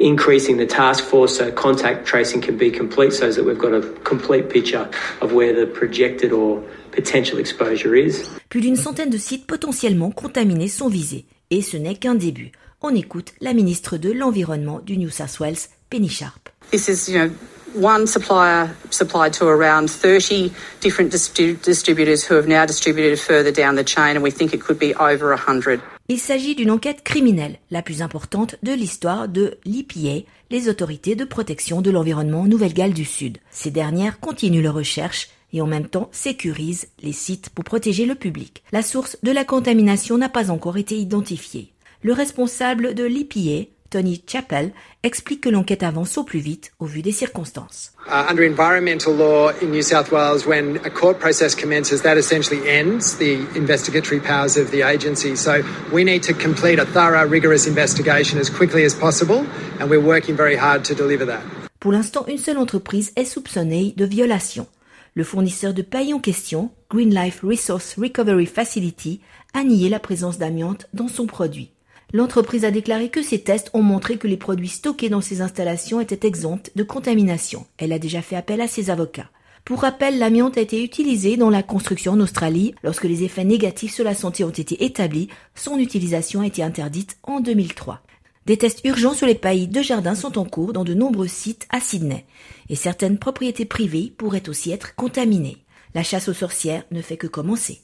[0.00, 3.80] increasing the task force so contact tracing can be complete so that we've got a
[4.04, 4.88] complete picture
[5.20, 8.28] of where the projected or potential exposure is.
[8.48, 11.24] Plus d'une centaine de sites potentiellement contaminés sont visés.
[11.50, 12.52] Et ce n'est qu'un début
[12.82, 16.48] on écoute la ministre de l'Environnement du New South Wales, Penny Sharp.
[16.70, 17.30] This is, you know,
[17.74, 23.84] one supplier supplied to around 30 different distributors who have now distributed further down the
[23.84, 25.80] chain and we think it could be over 100.
[26.08, 31.24] Il s'agit d'une enquête criminelle, la plus importante de l'histoire de l'EPA, les autorités de
[31.24, 33.38] protection de l'environnement Nouvelle-Galles du Sud.
[33.50, 38.14] Ces dernières continuent leurs recherches et en même temps sécurisent les sites pour protéger le
[38.14, 38.62] public.
[38.72, 41.72] La source de la contamination n'a pas encore été identifiée.
[42.00, 47.02] Le responsable de l'EPA, Tony Chappell, explique que l'enquête avance au plus vite au vu
[47.02, 47.90] des circonstances.
[48.06, 52.60] Uh, under environmental law in New South Wales, when a court process commences, that essentially
[52.68, 55.34] ends the investigatory powers of the agency.
[55.34, 59.44] So we need to complete a thorough, rigorous investigation as quickly as possible,
[59.80, 61.42] and we're working very hard to deliver that.
[61.80, 64.68] Pour l'instant, une seule entreprise est soupçonnée de violation.
[65.14, 69.20] Le fournisseur de paille en question, Green Life Resource Recovery Facility,
[69.52, 71.72] a nié la présence d'amiante dans son produit.
[72.14, 76.00] L'entreprise a déclaré que ses tests ont montré que les produits stockés dans ses installations
[76.00, 77.66] étaient exempts de contamination.
[77.76, 79.30] Elle a déjà fait appel à ses avocats.
[79.66, 82.74] Pour rappel, l'amiante a été utilisé dans la construction en Australie.
[82.82, 87.18] Lorsque les effets négatifs sur la santé ont été établis, son utilisation a été interdite
[87.24, 88.00] en 2003.
[88.46, 91.66] Des tests urgents sur les pailles de jardin sont en cours dans de nombreux sites
[91.68, 92.24] à Sydney.
[92.70, 95.58] Et certaines propriétés privées pourraient aussi être contaminées.
[95.94, 97.82] La chasse aux sorcières ne fait que commencer.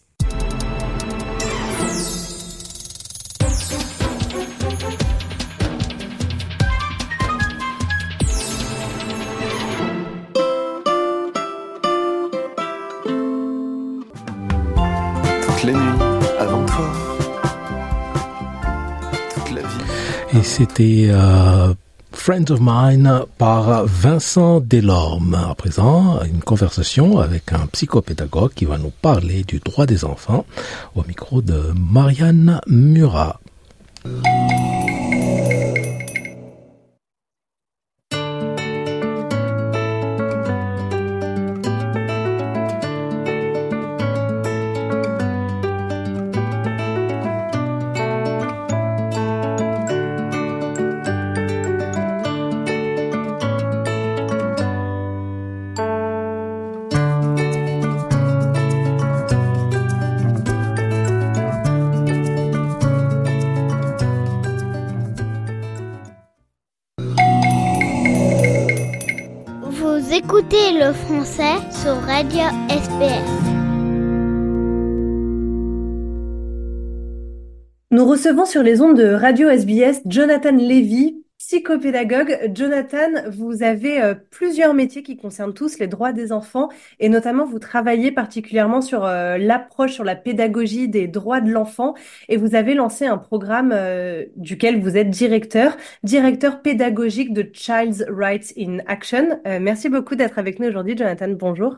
[20.37, 21.75] Et c'était euh,
[22.13, 25.35] Friends of Mine par Vincent Delorme.
[25.35, 30.45] À présent, une conversation avec un psychopédagogue qui va nous parler du droit des enfants
[30.97, 33.39] au micro de Marianne Murat.
[72.25, 73.53] Radio SBS.
[77.91, 82.51] Nous recevons sur les ondes de Radio SBS Jonathan Levy, psychopédagogue.
[82.55, 87.45] Jonathan, vous avez euh, plusieurs métiers qui concernent tous les droits des enfants et notamment
[87.45, 91.95] vous travaillez particulièrement sur euh, l'approche, sur la pédagogie des droits de l'enfant
[92.31, 98.03] et vous avez lancé un programme euh, duquel vous êtes directeur, directeur pédagogique de Child's
[98.09, 99.41] Rights in Action.
[99.61, 101.29] merci beaucoup d'être avec nous aujourd'hui, Jonathan.
[101.29, 101.77] Bonjour.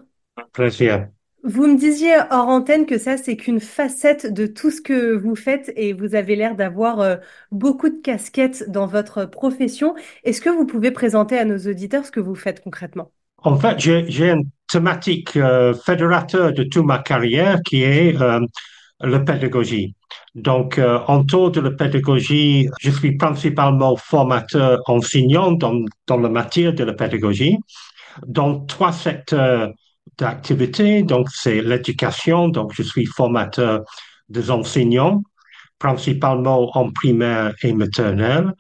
[0.53, 1.09] Plaisir.
[1.45, 5.37] Vous me disiez hors antenne que ça, c'est qu'une facette de tout ce que vous
[5.37, 7.17] faites et vous avez l'air d'avoir euh,
[7.53, 9.95] beaucoup de casquettes dans votre profession.
[10.25, 13.13] Est-ce que vous pouvez présenter à nos auditeurs ce que vous faites concrètement?
[13.39, 18.41] En fait, j'ai une thématique euh, fédérateur de toute ma carrière qui est euh,
[19.01, 19.95] la pédagogie.
[20.35, 26.73] Donc, euh, autour de la pédagogie, je suis principalement formateur enseignant dans, dans la matière
[26.73, 27.57] de la pédagogie
[28.27, 29.71] dans trois secteurs
[30.19, 31.03] d'activités.
[31.03, 32.49] Donc, c'est l'éducation.
[32.49, 33.83] Donc, je suis formateur
[34.29, 35.23] des enseignants,
[35.79, 38.53] principalement en primaire et maternelle.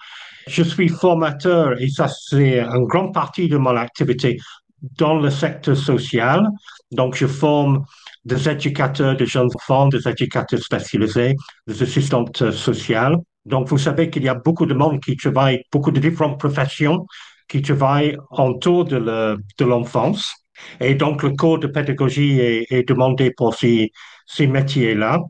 [0.47, 4.38] Je suis formateur et ça, c'est une grande partie de mon activité
[4.99, 6.47] dans le secteur social.
[6.92, 7.85] Donc, je forme
[8.25, 11.35] des éducateurs de jeunes enfants, des éducateurs spécialisés,
[11.66, 13.16] des assistantes sociales.
[13.45, 17.07] Donc, vous savez qu'il y a beaucoup de monde qui travaille, beaucoup de différentes professions
[17.49, 20.33] qui travaillent autour de l'enfance.
[20.81, 23.92] Et donc, le cours de pédagogie est, est demandé pour ces,
[24.27, 25.21] ces métiers-là.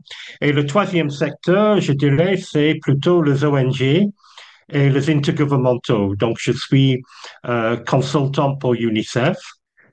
[0.41, 6.15] Et le troisième secteur, je dirais, c'est plutôt les ONG et les intergouvernementaux.
[6.15, 7.01] Donc, je suis
[7.45, 9.37] euh, consultant pour UNICEF.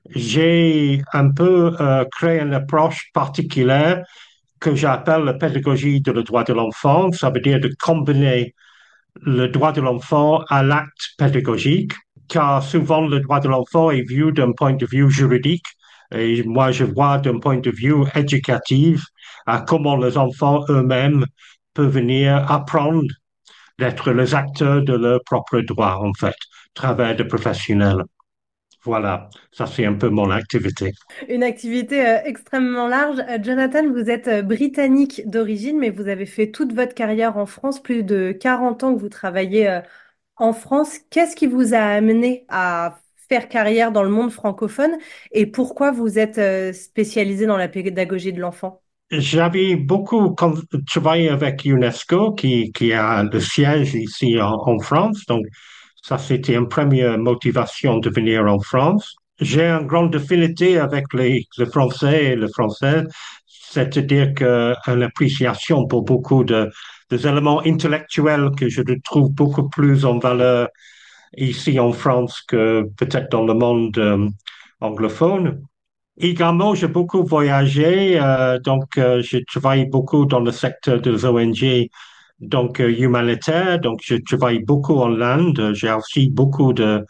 [0.09, 4.03] J'ai un peu euh, créé une approche particulière
[4.59, 7.11] que j'appelle la pédagogie de le droit de l'enfant.
[7.11, 8.53] Ça veut dire de combiner
[9.21, 11.93] le droit de l'enfant à l'acte pédagogique
[12.27, 15.65] car souvent le droit de l'enfant est vu d'un point de vue juridique
[16.13, 19.03] et moi je vois d'un point de vue éducatif
[19.45, 21.25] à comment les enfants eux-mêmes
[21.73, 23.07] peuvent venir apprendre
[23.77, 26.35] d'être les acteurs de leur propre droit en fait,
[26.73, 28.03] travers des professionnels.
[28.83, 30.91] Voilà, ça c'est un peu mon activité.
[31.27, 33.17] Une activité euh, extrêmement large.
[33.27, 37.47] Euh, Jonathan, vous êtes euh, britannique d'origine, mais vous avez fait toute votre carrière en
[37.47, 39.79] France, plus de 40 ans que vous travaillez
[40.37, 44.97] en France, qu'est-ce qui vous a amené à faire carrière dans le monde francophone
[45.31, 48.81] et pourquoi vous êtes euh, spécialisé dans la pédagogie de l'enfant?
[49.11, 50.35] J'avais beaucoup
[50.87, 55.25] travaillé avec UNESCO qui, a le siège ici en, France.
[55.27, 55.45] Donc,
[56.01, 59.15] ça, c'était une première motivation de venir en France.
[59.39, 63.07] J'ai une grande affinité avec les Français et les Françaises,
[63.45, 66.71] c'est-à-dire qu'une appréciation pour beaucoup de,
[67.09, 70.69] des éléments intellectuels que je trouve beaucoup plus en valeur
[71.37, 74.29] ici en France que peut-être dans le monde euh,
[74.81, 75.61] anglophone.
[76.17, 81.89] Également, j'ai beaucoup voyagé, euh, donc euh, j'ai travaillé beaucoup dans le secteur des ONG,
[82.39, 85.73] donc humanitaire, donc je travaille beaucoup en Inde.
[85.73, 87.05] J'ai aussi beaucoup de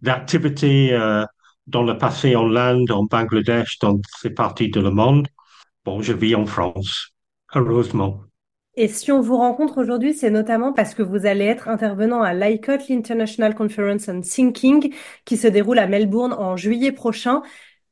[0.00, 0.96] d'activités
[1.66, 5.26] dans le passé en Inde, en Bangladesh, dans ces parties de le monde.
[5.84, 7.10] Bon, je vis en France,
[7.54, 8.27] heureusement.
[8.80, 12.32] Et si on vous rencontre aujourd'hui, c'est notamment parce que vous allez être intervenant à
[12.32, 17.42] l'ICOT, l'International Conference on Thinking, qui se déroule à Melbourne en juillet prochain.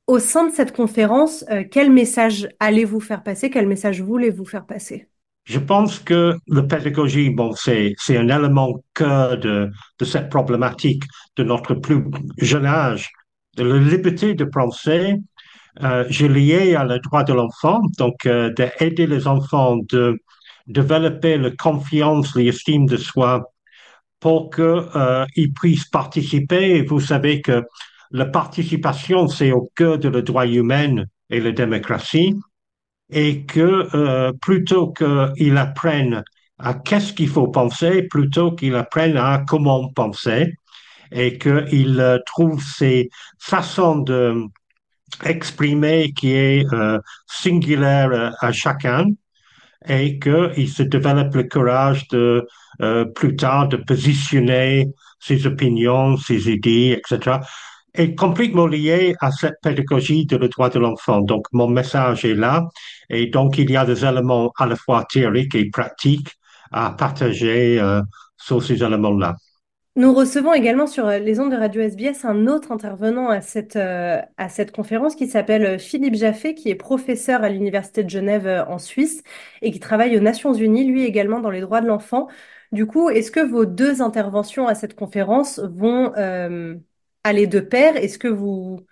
[0.06, 3.50] Au sein de cette conférence, euh, quel message allez-vous faire passer?
[3.50, 5.08] Quel message voulez-vous faire passer?
[5.42, 9.68] Je pense que la pédagogie, bon, c'est, un élément cœur de,
[9.98, 11.02] de cette problématique
[11.34, 12.04] de notre plus
[12.38, 13.10] jeune âge,
[13.56, 15.16] de la liberté de penser,
[15.82, 20.18] euh, j'ai lié à le droit de l'enfant, donc euh, d'aider les enfants de
[20.66, 23.52] développer la confiance, l'estime de soi
[24.20, 26.76] pour qu'ils euh, puissent participer.
[26.76, 27.64] Et vous savez que
[28.10, 32.34] la participation, c'est au cœur de le droit humain et la démocratie,
[33.10, 36.22] et que euh, plutôt qu'ils apprennent
[36.58, 40.54] à qu'est-ce qu'il faut penser, plutôt qu'ils apprennent à comment penser,
[41.12, 44.44] et qu'ils euh, trouvent ces façons de
[45.24, 49.06] exprimer qui est euh, singulière à chacun
[49.88, 52.46] et qu'il se développe le courage de
[52.82, 54.88] euh, plus tard de positionner
[55.20, 57.38] ses opinions, ses idées, etc.
[57.94, 61.20] est complètement lié à cette pédagogie de le droit de l'enfant.
[61.20, 62.64] Donc mon message est là
[63.08, 66.30] et donc il y a des éléments à la fois théoriques et pratiques
[66.72, 68.02] à partager euh,
[68.36, 69.36] sur ces éléments-là.
[69.96, 73.76] Nous recevons également sur euh, les ondes de Radio SBS un autre intervenant à cette,
[73.76, 78.10] euh, à cette conférence qui s'appelle euh, Philippe Jaffé, qui est professeur à l'Université de
[78.10, 79.22] Genève en Suisse
[79.62, 82.28] et qui travaille aux Nations Unies, lui également dans les droits de l'enfant.
[82.72, 86.12] Du coup, est-ce que vos deux interventions à cette conférence vont
[87.24, 87.96] aller de pair?
[87.96, 88.84] Est-ce que vous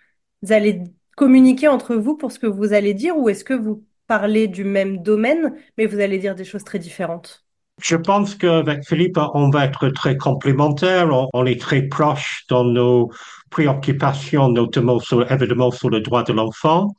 [0.48, 0.84] allez
[1.16, 4.64] communiquer entre vous pour ce que vous allez dire ou est-ce que vous parlez du
[4.64, 7.43] même domaine mais vous allez dire des choses très différentes?
[7.82, 11.08] Je pense qu'avec Philippe, on va être très complémentaires.
[11.32, 13.10] On, est très proches dans nos
[13.50, 16.94] préoccupations, notamment sur, évidemment sur le droit de l'enfant.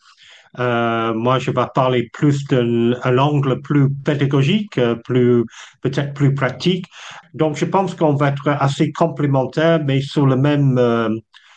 [0.60, 5.44] Euh, moi, je vais parler plus d'un angle plus pédagogique, plus
[5.82, 6.86] peut-être plus pratique.
[7.34, 11.10] Donc, je pense qu'on va être assez complémentaires, mais sur le même euh,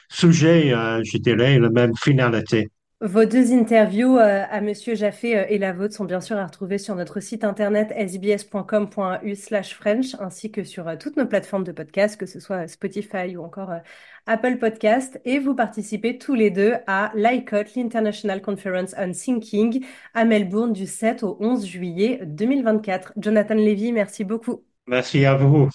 [0.09, 2.71] sujet, euh, je dirais, la même finalité.
[3.01, 6.45] Vos deux interviews euh, à Monsieur Jaffé euh, et la vôtre sont bien sûr à
[6.45, 11.63] retrouver sur notre site internet sbs.com.au slash French ainsi que sur euh, toutes nos plateformes
[11.63, 13.73] de podcast, que ce soit Spotify ou encore
[14.27, 15.21] Apple Podcast.
[15.25, 20.89] Et vous participez tous les deux à l'ICOT, l'International Conference on Thinking, à Melbourne du
[20.89, 23.13] 7 au 11 juillet 2024.
[23.17, 24.65] Jonathan Levy, merci beaucoup.
[24.89, 25.69] Merci à vous.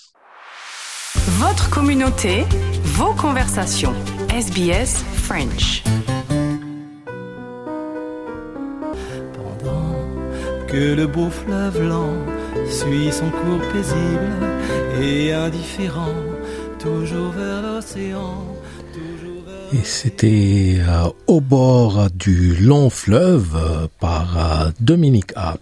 [1.39, 2.43] Votre communauté,
[2.83, 3.93] vos conversations.
[4.29, 5.83] SBS French.
[10.73, 12.15] Que le beau fleuve lent
[12.67, 14.33] suit son cours paisible
[14.99, 16.15] et indifférent,
[16.79, 18.43] toujours vers l'océan.
[19.71, 25.57] Et c'était euh, au bord du long fleuve euh, par euh, Dominique A.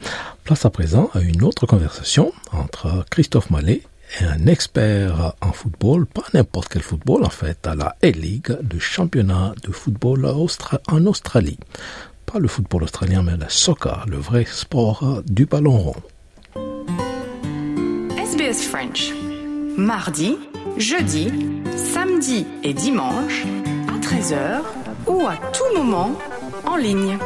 [0.46, 3.82] Place à présent à une autre conversation entre Christophe Mallet
[4.20, 8.80] et un expert en football, pas n'importe quel football en fait, à la A-League, le
[8.80, 11.60] championnat de football en Australie.
[12.32, 15.96] Pas le football australien, mais le soccer, le vrai sport du ballon rond.
[18.16, 19.12] SBS French.
[19.76, 20.38] Mardi,
[20.78, 21.30] jeudi,
[21.76, 23.46] samedi et dimanche
[24.02, 24.62] 13h
[25.08, 26.12] ou à tout moment
[26.66, 27.18] en ligne.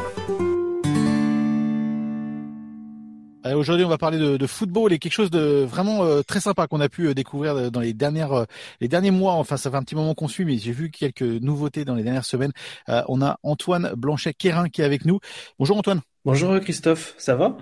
[3.53, 6.79] Aujourd'hui, on va parler de, football et quelque chose de vraiment euh, très sympa qu'on
[6.79, 7.95] a pu euh, découvrir euh, dans les
[8.81, 9.33] les derniers mois.
[9.33, 12.03] Enfin, ça fait un petit moment qu'on suit, mais j'ai vu quelques nouveautés dans les
[12.03, 12.51] dernières semaines.
[12.87, 15.19] on a Antoine Blanchet-Quérin qui est avec nous.
[15.59, 16.01] Bonjour Antoine.
[16.23, 17.57] Bonjour Christophe, ça va?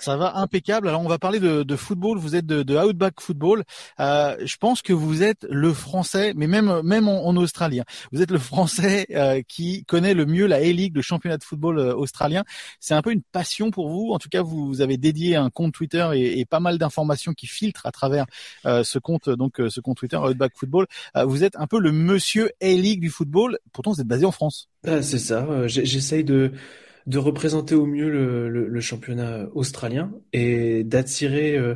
[0.00, 0.88] Ça va impeccable.
[0.88, 2.18] Alors on va parler de, football.
[2.18, 3.64] Vous êtes de, Outback Football.
[4.00, 7.84] Euh, je pense que vous êtes le Français, mais même même en, Australie, hein.
[8.12, 11.78] vous êtes le Français euh, qui connaît le mieux la A-League, le championnat de football
[11.78, 12.44] euh, australien.
[12.80, 14.10] C'est un peu une passion pour vous.
[14.12, 17.86] En tout cas, vous, avez dédié un compte Twitter et, pas mal d'informations qui filtrent
[17.86, 18.24] à travers
[18.64, 20.86] ce compte donc ce compte Twitter Outback Football.
[21.14, 23.58] vous êtes un peu le Monsieur A-League du football.
[23.72, 24.68] Pourtant, vous êtes basé en France.
[24.86, 25.46] Ah, c'est ça.
[25.66, 26.52] J'essaye de
[27.10, 31.74] de représenter au mieux le, le, championnat australien et d'attirer euh,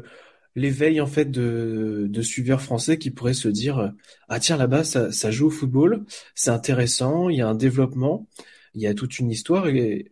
[0.54, 3.92] l'éveil en fait de, de suiveurs français qui pourraient se dire
[4.28, 6.04] ah tiens là-bas ça, ça joue au football,
[6.36, 8.28] c'est intéressant, il y a un développement,
[8.74, 9.66] il y a toute une histoire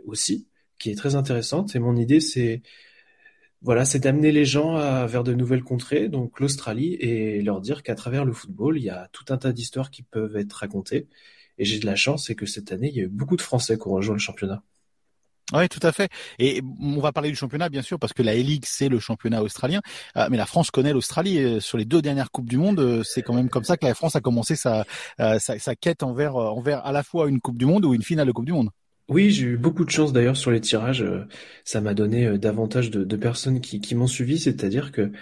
[0.07, 0.49] aussi
[0.79, 2.63] qui est très intéressante et mon idée c'est
[3.63, 7.85] voilà, c'est d'amener les gens à, vers de nouvelles contrées, donc l'Australie, et leur dire
[7.85, 11.07] qu'à travers le football, il y a tout un tas d'histoires qui peuvent être racontées.
[11.59, 13.43] Et j'ai de la chance, c'est que cette année, il y a eu beaucoup de
[13.43, 14.65] Français qui ont rejoint le championnat.
[15.53, 16.09] Oui, tout à fait.
[16.39, 19.43] Et on va parler du championnat, bien sûr, parce que la Ligue, c'est le championnat
[19.43, 19.81] australien.
[20.17, 21.39] Euh, mais la France connaît l'Australie.
[21.39, 23.85] Euh, sur les deux dernières Coupes du Monde, euh, c'est quand même comme ça que
[23.85, 24.85] la France a commencé sa,
[25.19, 28.33] sa, quête envers, envers à la fois une Coupe du Monde ou une finale de
[28.33, 28.71] Coupe du Monde.
[29.09, 31.05] Oui, j'ai eu beaucoup de chance d'ailleurs sur les tirages.
[31.65, 34.39] Ça m'a donné davantage de, personnes qui, qui m'ont suivi.
[34.39, 35.13] C'est-à-dire que,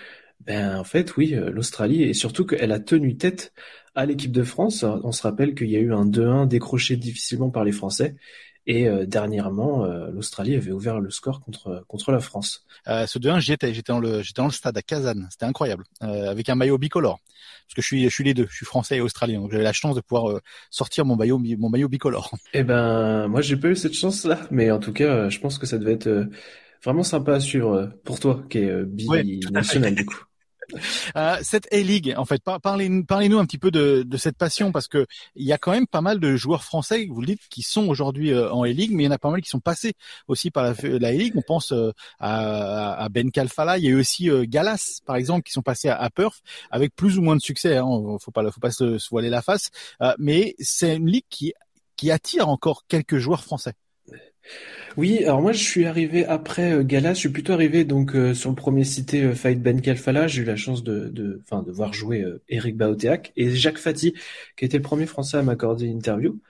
[0.46, 3.52] ben, en fait, oui, l'Australie, et surtout qu'elle a tenu tête
[3.94, 4.84] à l'équipe de France.
[4.84, 8.16] On se rappelle qu'il y a eu un 2-1 décroché difficilement par les Français.
[8.66, 12.66] Et euh, dernièrement, euh, l'Australie avait ouvert le score contre contre la France.
[12.88, 15.46] Euh, ce 2-1, j'y étais, j'étais dans le j'étais dans le stade à Kazan, c'était
[15.46, 17.18] incroyable, avec un maillot bicolore,
[17.66, 19.64] parce que je suis je suis les deux, je suis français et australien, donc j'avais
[19.64, 20.40] la chance de pouvoir
[20.70, 22.34] sortir mon maillot mon maillot bicolore.
[22.52, 25.66] Eh ben, moi j'ai pas eu cette chance-là, mais en tout cas, je pense que
[25.66, 26.28] ça devait être
[26.84, 30.24] vraiment sympa à suivre pour toi, qui est binational du coup.
[31.16, 34.88] Euh, cette A-League, en fait, parlez, parlez-nous un petit peu de, de cette passion parce
[34.88, 37.62] que il y a quand même pas mal de joueurs français, vous le dites, qui
[37.62, 39.94] sont aujourd'hui euh, en A-League, mais il y en a pas mal qui sont passés
[40.28, 41.34] aussi par la, la A-League.
[41.36, 45.42] On pense euh, à, à, Ben Kalfala, il y a eu aussi Galas, par exemple,
[45.42, 47.76] qui sont passés à, à Perth avec plus ou moins de succès.
[47.76, 47.86] Hein,
[48.20, 49.70] faut pas, faut pas se, se voiler la face,
[50.18, 51.52] mais c'est une ligue qui
[52.00, 53.74] qui attire encore quelques joueurs français.
[54.96, 58.34] Oui, alors moi je suis arrivé après euh, Gala, je suis plutôt arrivé donc euh,
[58.34, 61.62] sur le premier cité euh, Fight Ben Kalfala, j'ai eu la chance de de enfin
[61.62, 64.14] de voir jouer Eric Baoteac et Jacques Fati
[64.56, 66.40] qui était le premier français à m'accorder une interview.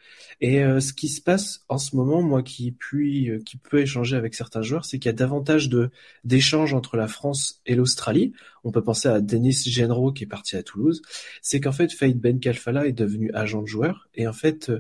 [0.43, 4.35] Et ce qui se passe en ce moment, moi qui puis qui peut échanger avec
[4.35, 5.91] certains joueurs, c'est qu'il y a davantage de
[6.25, 8.33] d'échanges entre la France et l'Australie.
[8.65, 11.03] On peut penser à Denis Genro qui est parti à Toulouse.
[11.43, 14.73] C'est qu'en fait Fight Ben Kalfala est devenu agent de joueur et en fait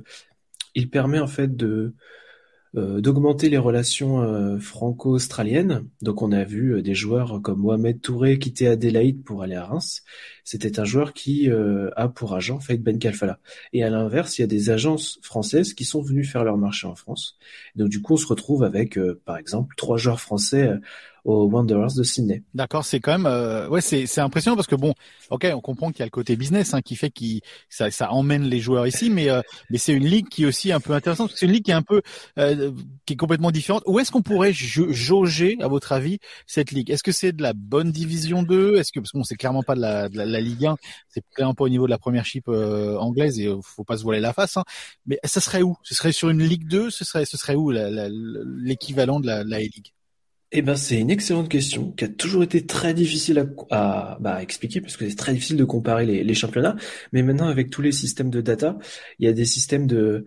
[0.74, 1.94] il permet en fait de euh,
[2.74, 5.88] d'augmenter les relations euh, franco-australiennes.
[6.02, 9.64] Donc on a vu euh, des joueurs comme Mohamed Touré quitter Adélaïde pour aller à
[9.64, 10.02] Reims.
[10.44, 13.38] C'était un joueur qui a pour agent Faïd Ben Kalfala.
[13.72, 16.88] Et à l'inverse, il y a des agences françaises qui sont venues faire leur marché
[16.88, 17.38] en France.
[17.76, 20.72] donc du coup, on se retrouve avec, par exemple, trois joueurs français
[21.24, 22.42] Wanderers de Sydney.
[22.54, 24.94] D'accord, c'est quand même euh, ouais, c'est c'est impressionnant parce que bon,
[25.30, 28.12] ok, on comprend qu'il y a le côté business hein, qui fait qui ça ça
[28.12, 30.92] emmène les joueurs ici, mais euh, mais c'est une ligue qui est aussi un peu
[30.92, 31.32] intéressante.
[31.34, 32.02] C'est une ligue qui est un peu
[32.38, 32.72] euh,
[33.06, 33.82] qui est complètement différente.
[33.86, 36.90] Où est-ce qu'on pourrait jauger à votre avis cette ligue?
[36.90, 39.62] Est-ce que c'est de la bonne division 2 Est-ce que parce que bon, c'est clairement
[39.62, 40.76] pas de la, de la, Ligue 1,
[41.08, 44.20] c'est clairement pas au niveau de la première chip anglaise et faut pas se voiler
[44.20, 44.56] la face.
[44.56, 44.64] Hein.
[45.06, 45.76] Mais ça serait où?
[45.82, 49.56] Ce serait sur une Ligue 2 Ce serait ce serait où l'équivalent de la, la
[49.56, 49.92] A-League?
[50.52, 54.80] Eh ben, c'est une excellente question qui a toujours été très difficile à, bah, expliquer
[54.80, 56.76] parce que c'est très difficile de comparer les, championnats.
[57.12, 58.76] Mais maintenant, avec tous les systèmes de data,
[59.18, 60.26] il y a des systèmes de,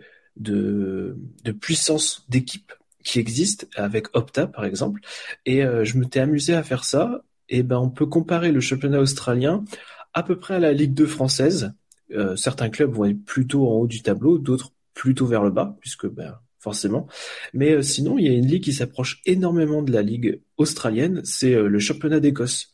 [1.59, 2.71] puissance d'équipe
[3.03, 5.01] qui existent avec Opta, par exemple.
[5.45, 7.23] Et euh, je me t'ai amusé à faire ça.
[7.49, 9.65] Et ben, on peut comparer le championnat australien
[10.13, 11.73] à peu près à la Ligue 2 française.
[12.11, 15.75] Euh, certains clubs vont être plutôt en haut du tableau, d'autres plutôt vers le bas,
[15.81, 17.07] puisque ben, forcément.
[17.53, 21.53] Mais sinon, il y a une ligue qui s'approche énormément de la ligue australienne, c'est
[21.53, 22.73] le championnat d'Écosse,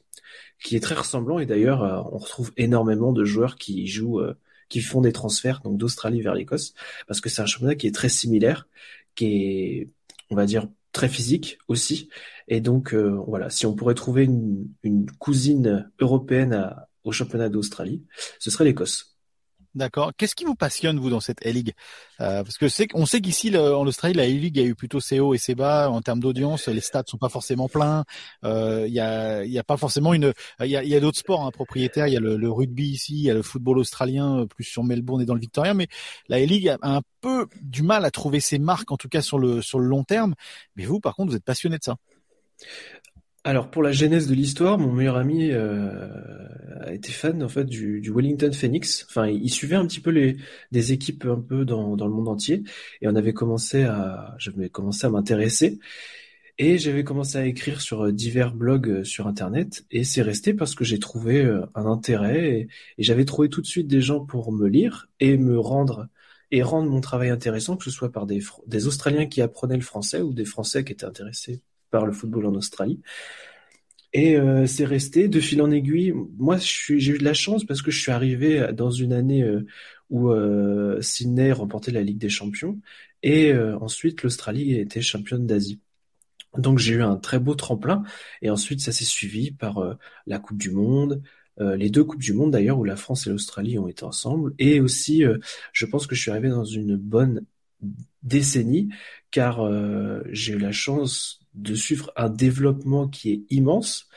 [0.63, 4.21] qui est très ressemblant et d'ailleurs, on retrouve énormément de joueurs qui jouent
[4.69, 6.73] qui font des transferts donc d'Australie vers l'Écosse
[7.07, 8.67] parce que c'est un championnat qui est très similaire,
[9.15, 9.89] qui est
[10.29, 12.09] on va dire très physique aussi
[12.47, 18.03] et donc euh, voilà, si on pourrait trouver une, une cousine européenne au championnat d'Australie,
[18.39, 19.18] ce serait l'Écosse.
[19.75, 20.11] D'accord.
[20.17, 21.73] Qu'est-ce qui vous passionne vous dans cette A-League?
[22.21, 25.19] Euh, Parce que c'est on sait qu'ici en Australie la A-League a eu plutôt ses
[25.19, 26.67] hauts et ses bas en termes d'audience.
[26.67, 28.03] Les stades sont pas forcément pleins.
[28.43, 31.19] Euh, il y a y a pas forcément une il y a, y a d'autres
[31.19, 32.07] sports hein, propriétaires.
[32.07, 35.21] Il y a le, rugby ici, il y a le football australien plus sur Melbourne
[35.21, 35.75] et dans le Victoria.
[35.75, 35.87] Mais
[36.29, 39.37] la A-League a un peu du mal à trouver ses marques en tout cas sur
[39.37, 40.33] le sur le long terme.
[40.77, 41.95] Mais vous par contre vous êtes passionné de ça.
[43.49, 46.07] Alors pour la genèse de l'histoire, mon meilleur ami euh,
[46.81, 49.07] a fan en fait du, Wellington Phoenix.
[49.09, 50.37] Enfin, il, suivait un petit peu les
[50.71, 52.61] des équipes un peu dans, dans le monde entier,
[53.01, 55.79] et on avait commencé à, j'avais commencé à m'intéresser,
[56.59, 60.75] et j'avais commencé à écrire sur divers blogs euh, sur internet, et c'est resté parce
[60.75, 62.69] que j'ai trouvé euh, un intérêt.
[62.99, 66.07] Et, j'avais trouvé tout de suite des gens pour me lire et me rendre
[66.51, 69.81] et rendre mon travail intéressant, que ce soit par des, des Australiens qui apprenaient le
[69.81, 73.01] français ou des Français qui étaient intéressés par le football en Australie.
[74.13, 76.13] Et euh, c'est resté de fil en aiguille.
[76.37, 79.65] Moi, j'ai eu de la chance parce que je suis arrivé dans une année euh,
[80.09, 82.79] où euh, Sydney remportait la Ligue des Champions
[83.21, 85.81] et ensuite l'Australie était championne d'Asie.
[86.57, 88.03] Donc j'ai eu un très beau tremplin
[88.41, 91.21] et ensuite ça s'est suivi par la Coupe du Monde,
[91.59, 94.79] les deux Coupes du Monde d'ailleurs où la France et l'Australie ont été ensemble et
[94.79, 95.23] aussi
[95.73, 97.45] je pense que je suis arrivé dans une bonne
[98.23, 98.87] décennie
[99.31, 99.61] car
[100.31, 104.07] j'ai eu la chance de suivre un développement qui est immense,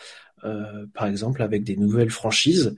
[0.45, 2.77] euh, par exemple avec des nouvelles franchises.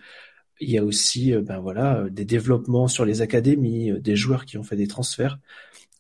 [0.61, 4.45] Il y a aussi euh, ben voilà, des développements sur les académies, euh, des joueurs
[4.45, 5.39] qui ont fait des transferts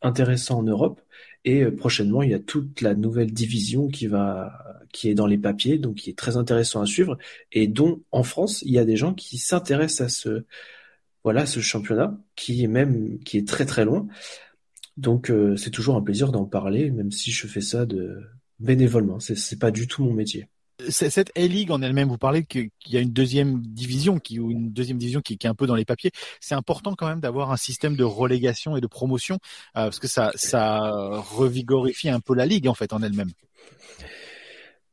[0.02, 1.00] intéressants en Europe.
[1.46, 4.50] Et prochainement, il y a toute la nouvelle division qui va,
[4.92, 7.18] qui est dans les papiers, donc qui est très intéressant à suivre,
[7.52, 10.44] et dont en France, il y a des gens qui s'intéressent à ce,
[11.22, 14.06] voilà, ce championnat, qui est même, qui est très très loin.
[14.96, 18.20] Donc c'est toujours un plaisir d'en parler, même si je fais ça de,
[18.58, 19.20] bénévolement.
[19.20, 20.48] C'est, c'est pas du tout mon métier.
[20.88, 24.72] Cette A-League en elle-même, vous parlez qu'il y a une deuxième division qui ou une
[24.72, 26.10] deuxième division qui, qui, est un peu dans les papiers.
[26.40, 29.36] C'est important quand même d'avoir un système de relégation et de promotion
[29.76, 33.30] euh, parce que ça, ça revigorifie un peu la ligue en fait en elle-même.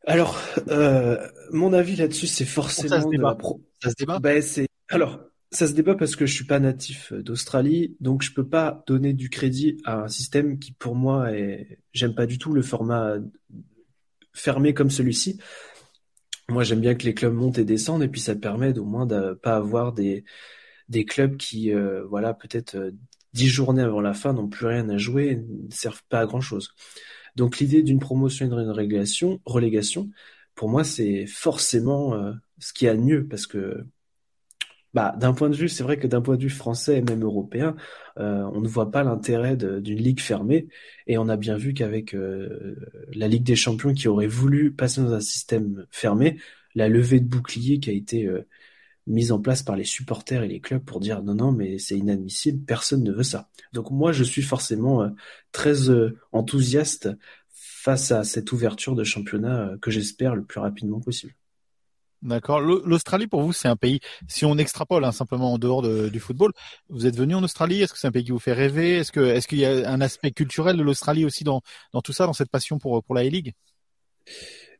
[0.06, 1.18] Alors, euh,
[1.52, 3.38] mon avis là-dessus, c'est forcément ça se débat.
[3.82, 4.20] Ça se débat.
[4.20, 5.20] Ben, c'est alors
[5.52, 9.14] ça se débat parce que je suis pas natif d'Australie, donc je peux pas donner
[9.14, 13.16] du crédit à un système qui pour moi est, j'aime pas du tout le format
[14.34, 15.40] fermé comme celui-ci.
[16.50, 19.06] Moi, j'aime bien que les clubs montent et descendent, et puis ça permet au moins
[19.06, 20.26] de pas avoir des
[20.90, 22.92] des clubs qui, euh, voilà, peut-être euh,
[23.34, 26.42] dix journées avant la fin n'ont plus rien à jouer, ne servent pas à grand
[26.42, 26.74] chose.
[27.38, 28.70] Donc l'idée d'une promotion et d'une
[29.46, 30.12] relégation,
[30.54, 33.86] pour moi, c'est forcément euh, ce qui a de mieux, parce que
[34.94, 37.24] bah, d'un point de vue, c'est vrai que d'un point de vue français et même
[37.24, 37.76] européen,
[38.20, 40.68] euh, on ne voit pas l'intérêt d'une ligue fermée.
[41.08, 42.76] Et on a bien vu qu'avec euh,
[43.14, 46.38] la Ligue des Champions qui aurait voulu passer dans un système fermé,
[46.76, 48.48] la levée de bouclier qui a été euh,
[49.08, 51.98] mise en place par les supporters et les clubs pour dire non, non, mais c'est
[51.98, 53.50] inadmissible, personne ne veut ça.
[53.74, 55.10] Donc moi, je suis forcément
[55.52, 55.90] très
[56.32, 57.10] enthousiaste
[57.50, 61.34] face à cette ouverture de championnat que j'espère le plus rapidement possible.
[62.22, 62.62] D'accord.
[62.62, 66.52] L'Australie, pour vous, c'est un pays, si on extrapole hein, simplement en dehors du football,
[66.90, 68.98] vous êtes venu en Australie, est-ce que c'est un pays qui vous fait rêver?
[68.98, 71.62] Est-ce qu'il y a un aspect culturel de l'Australie aussi dans,
[71.94, 73.54] dans tout ça, dans cette passion pour, pour la A-League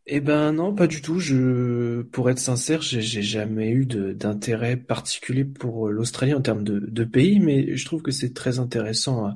[0.08, 1.20] eh ben non, pas du tout.
[1.20, 7.04] Je, pour être sincère, j'ai jamais eu d'intérêt particulier pour l'Australie en termes de, de,
[7.04, 9.34] pays, mais je trouve que c'est très intéressant.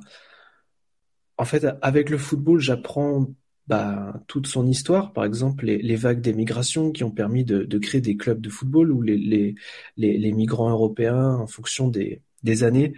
[1.38, 3.28] En fait, avec le football, j'apprends
[3.68, 7.78] bah, toute son histoire, par exemple les, les vagues d'émigration qui ont permis de, de,
[7.80, 9.55] créer des clubs de football où les, les,
[9.97, 12.93] les, les migrants européens, en fonction des, des années,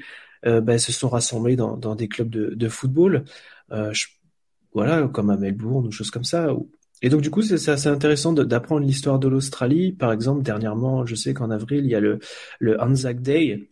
[0.45, 3.23] euh, bah, se sont rassemblés dans, dans des clubs de, de football,
[3.71, 3.93] euh,
[4.73, 6.49] voilà, comme à Melbourne ou choses comme ça.
[7.01, 9.93] Et donc du coup, c'est assez intéressant d'apprendre l'histoire de l'Australie.
[9.93, 12.19] Par exemple, dernièrement, je sais qu'en avril, il y a le,
[12.59, 13.69] le Anzac Day,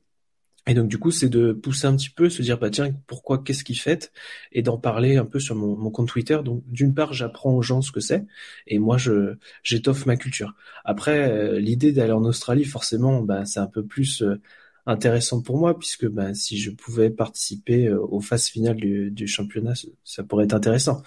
[0.68, 3.43] et donc du coup, c'est de pousser un petit peu, se dire bah tiens, pourquoi,
[3.43, 4.11] qu'est-ce qu'il fait,
[4.51, 6.39] et d'en parler un peu sur mon, compte Twitter.
[6.43, 8.26] Donc d'une part, j'apprends aux gens ce que c'est,
[8.68, 10.55] et moi je j'étoffe ma culture.
[10.84, 14.41] Après, euh, l'idée d'aller en Australie, forcément, bah, c'est un peu plus euh,
[14.88, 19.28] intéressant pour moi puisque bah, si je pouvais participer euh, aux phases finales du, du
[19.28, 21.03] championnat, ça pourrait être intéressant.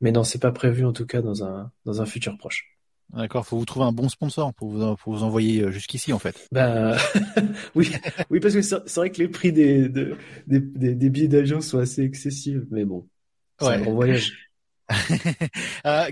[0.00, 2.79] Mais non, c'est pas prévu en tout cas dans un dans un futur proche.
[3.14, 6.18] D'accord, faut vous trouver un bon sponsor pour vous, pour vous envoyer euh, jusqu'ici en
[6.18, 6.48] fait.
[6.52, 6.96] Ben
[7.74, 7.90] oui,
[8.30, 10.14] oui parce que c'est vrai que les prix des, des,
[10.46, 13.08] des, des billets d'avion sont assez excessifs, mais bon,
[13.60, 14.50] C'est un gros voyage.
[15.86, 16.10] euh,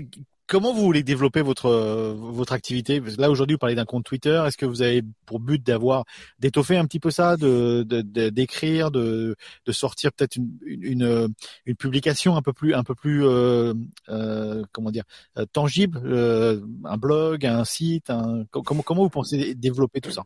[0.49, 1.69] comment vous voulez développer votre
[2.17, 3.01] votre activité?
[3.17, 4.43] Là aujourd'hui, vous parlez d'un compte Twitter.
[4.45, 6.03] Est-ce que vous avez pour but d'avoir
[6.39, 9.35] d'étoffer un petit peu ça, d'écrire, de,
[9.69, 11.29] sortir peut-être une, une,
[11.65, 13.73] une publication un peu plus un peu plus euh,
[14.09, 15.03] euh, comment dire
[15.37, 18.11] euh, tangible, euh, un blog, un site,
[18.51, 20.23] comment comment vous pensez développer tout ça?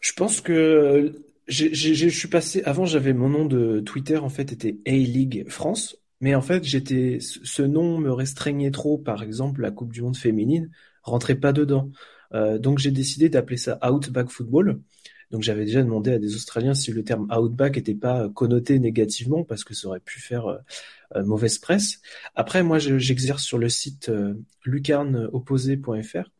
[0.00, 4.78] Je pense que je suis passé avant j'avais mon nom de Twitter en fait était
[4.86, 8.98] A League France mais en fait, j'étais, ce nom me restreignait trop.
[8.98, 10.70] Par exemple, la Coupe du Monde féminine
[11.02, 11.90] rentrait pas dedans.
[12.34, 14.80] Euh, donc j'ai décidé d'appeler ça Outback Football.
[15.30, 19.44] Donc j'avais déjà demandé à des Australiens si le terme Outback n'était pas connoté négativement
[19.44, 20.58] parce que ça aurait pu faire euh,
[21.16, 22.00] euh, mauvaise presse.
[22.34, 24.10] Après, moi, j'exerce sur le site
[24.64, 26.30] lucarneopposé.fr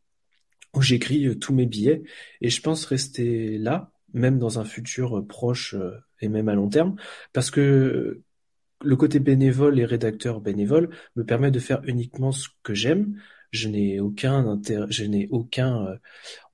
[0.74, 2.03] où j'écris tous mes billets
[2.41, 5.74] et je pense rester là, même dans un futur proche
[6.20, 6.97] et même à long terme,
[7.33, 8.22] parce que
[8.83, 13.20] le côté bénévole et rédacteur bénévole me permet de faire uniquement ce que j'aime.
[13.51, 14.61] Je n'ai aucun
[14.91, 15.97] je n'ai aucun, euh,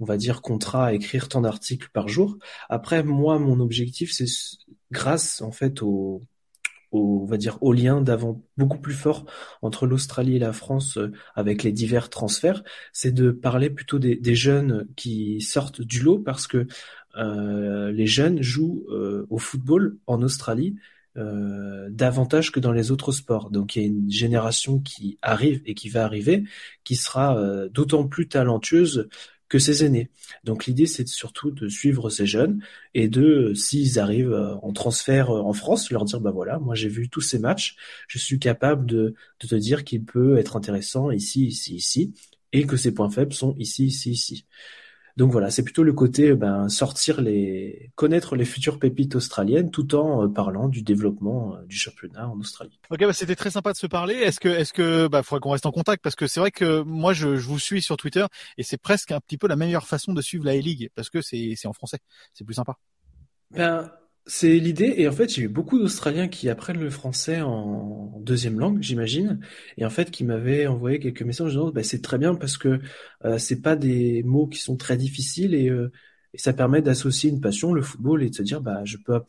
[0.01, 2.39] on va dire, contrat à écrire tant d'articles par jour.
[2.69, 4.27] Après, moi, mon objectif, c'est
[4.93, 6.23] grâce, en fait, au,
[6.93, 9.27] on va dire, au lien d'avant beaucoup plus fort
[9.61, 12.63] entre l'Australie et la France euh, avec les divers transferts,
[12.93, 16.69] c'est de parler plutôt des, jeunes qui sortent du lot parce que
[17.17, 18.87] euh, les jeunes jouent
[19.31, 20.77] au football en Australie
[21.17, 23.51] euh, davantage que dans les autres sports.
[23.51, 26.45] Donc il y a une génération qui arrive et qui va arriver,
[26.83, 29.09] qui sera euh, d'autant plus talentueuse
[29.49, 30.11] que ses aînés.
[30.43, 32.63] Donc l'idée c'est surtout de suivre ces jeunes
[32.95, 36.89] et de, s'ils arrivent euh, en transfert en France, leur dire bah voilà, moi j'ai
[36.89, 37.77] vu tous ces matchs,
[38.09, 42.15] je suis capable de, de te dire qu'il peut être intéressant ici, ici, ici,
[42.53, 44.47] et que ses points faibles sont ici, ici, ici.
[45.17, 49.95] Donc voilà, c'est plutôt le côté ben, sortir les, connaître les futures pépites australiennes, tout
[49.95, 52.81] en euh, parlant du développement euh, du championnat en Australie.
[52.91, 54.15] Ok, bah, c'était très sympa de se parler.
[54.15, 56.03] Est-ce que, est-ce que, bah, faudrait qu'on reste en contact?
[56.03, 58.25] Parce que c'est vrai que moi je, je, vous suis sur Twitter
[58.59, 61.21] et c'est presque un petit peu la meilleure façon de suivre la A-League parce que
[61.21, 61.99] c'est, c'est en français,
[62.33, 62.77] c'est plus sympa.
[63.53, 63.89] Ben,
[64.27, 68.59] c'est l'idée, et en fait, j'ai eu beaucoup d'Australiens qui apprennent le français en deuxième
[68.59, 69.41] langue, j'imagine,
[69.77, 72.57] et en fait, qui m'avaient envoyé quelques messages en disant, bah, c'est très bien parce
[72.57, 72.81] que
[73.27, 75.93] euh, c'est pas des mots qui sont très difficiles et, euh,
[76.37, 79.21] ça permet d'associer une passion, le football, et de se dire, bah, je peux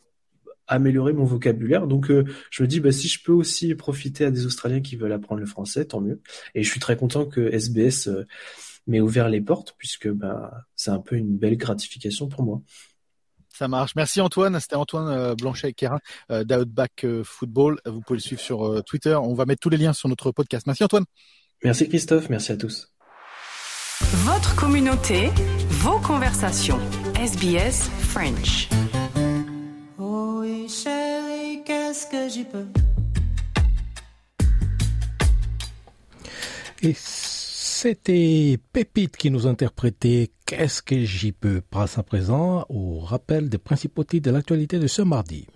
[0.66, 1.86] améliorer mon vocabulaire.
[1.86, 4.96] Donc, euh, je me dis, bah, si je peux aussi profiter à des Australiens qui
[4.96, 6.20] veulent apprendre le français, tant mieux.
[6.54, 8.08] Et je suis très content que SBS
[8.86, 12.62] m'ait ouvert les portes puisque bah, c'est un peu une belle gratification pour moi.
[13.56, 13.92] Ça marche.
[13.96, 14.60] Merci Antoine.
[14.60, 15.98] C'était Antoine euh, Blanchet-Quérin
[16.30, 17.80] euh, d'Outback euh, Football.
[17.86, 19.14] Vous pouvez le suivre sur Twitter.
[19.14, 20.66] On va mettre tous les liens sur notre podcast.
[20.66, 21.04] Merci Antoine.
[21.64, 22.28] Merci Christophe.
[22.28, 22.92] Merci à tous.
[24.00, 25.30] Votre communauté,
[25.70, 26.78] vos conversations.
[27.18, 28.68] SBS French.
[29.98, 32.66] Oh oui, chérie, qu'est-ce que j'y peux?
[36.82, 36.92] Et
[37.88, 43.58] c'était Pépite qui nous interprétait Qu'est-ce que j'y peux Passe à présent au rappel des
[43.58, 45.46] principaux titres de l'actualité de ce mardi.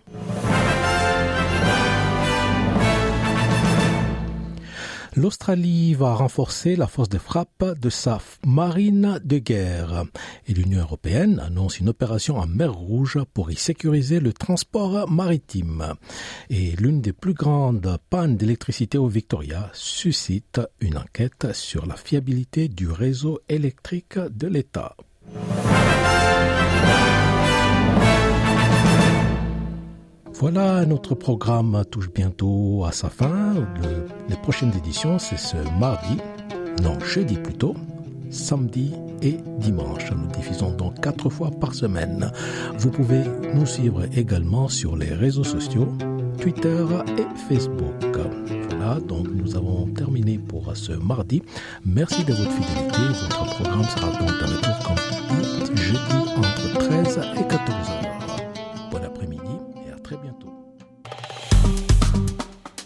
[5.21, 10.05] L'Australie va renforcer la force de frappe de sa marine de guerre
[10.47, 15.93] et l'Union européenne annonce une opération en mer Rouge pour y sécuriser le transport maritime.
[16.49, 22.69] Et l'une des plus grandes pannes d'électricité au Victoria suscite une enquête sur la fiabilité
[22.69, 24.97] du réseau électrique de l'État.
[30.41, 33.53] Voilà, notre programme touche bientôt à sa fin.
[34.27, 36.17] les prochaines éditions, c'est ce mardi,
[36.83, 37.75] non, jeudi plutôt,
[38.31, 40.11] samedi et dimanche.
[40.13, 42.33] Nous diffusons donc quatre fois par semaine.
[42.79, 43.21] Vous pouvez
[43.53, 45.93] nous suivre également sur les réseaux sociaux,
[46.39, 46.87] Twitter
[47.19, 48.03] et Facebook.
[48.71, 51.43] Voilà, donc nous avons terminé pour ce mardi.
[51.85, 53.03] Merci de votre fidélité.
[53.09, 55.99] Votre programme sera donc de retour comme jeudi
[56.39, 58.10] entre 13 et 14 heures.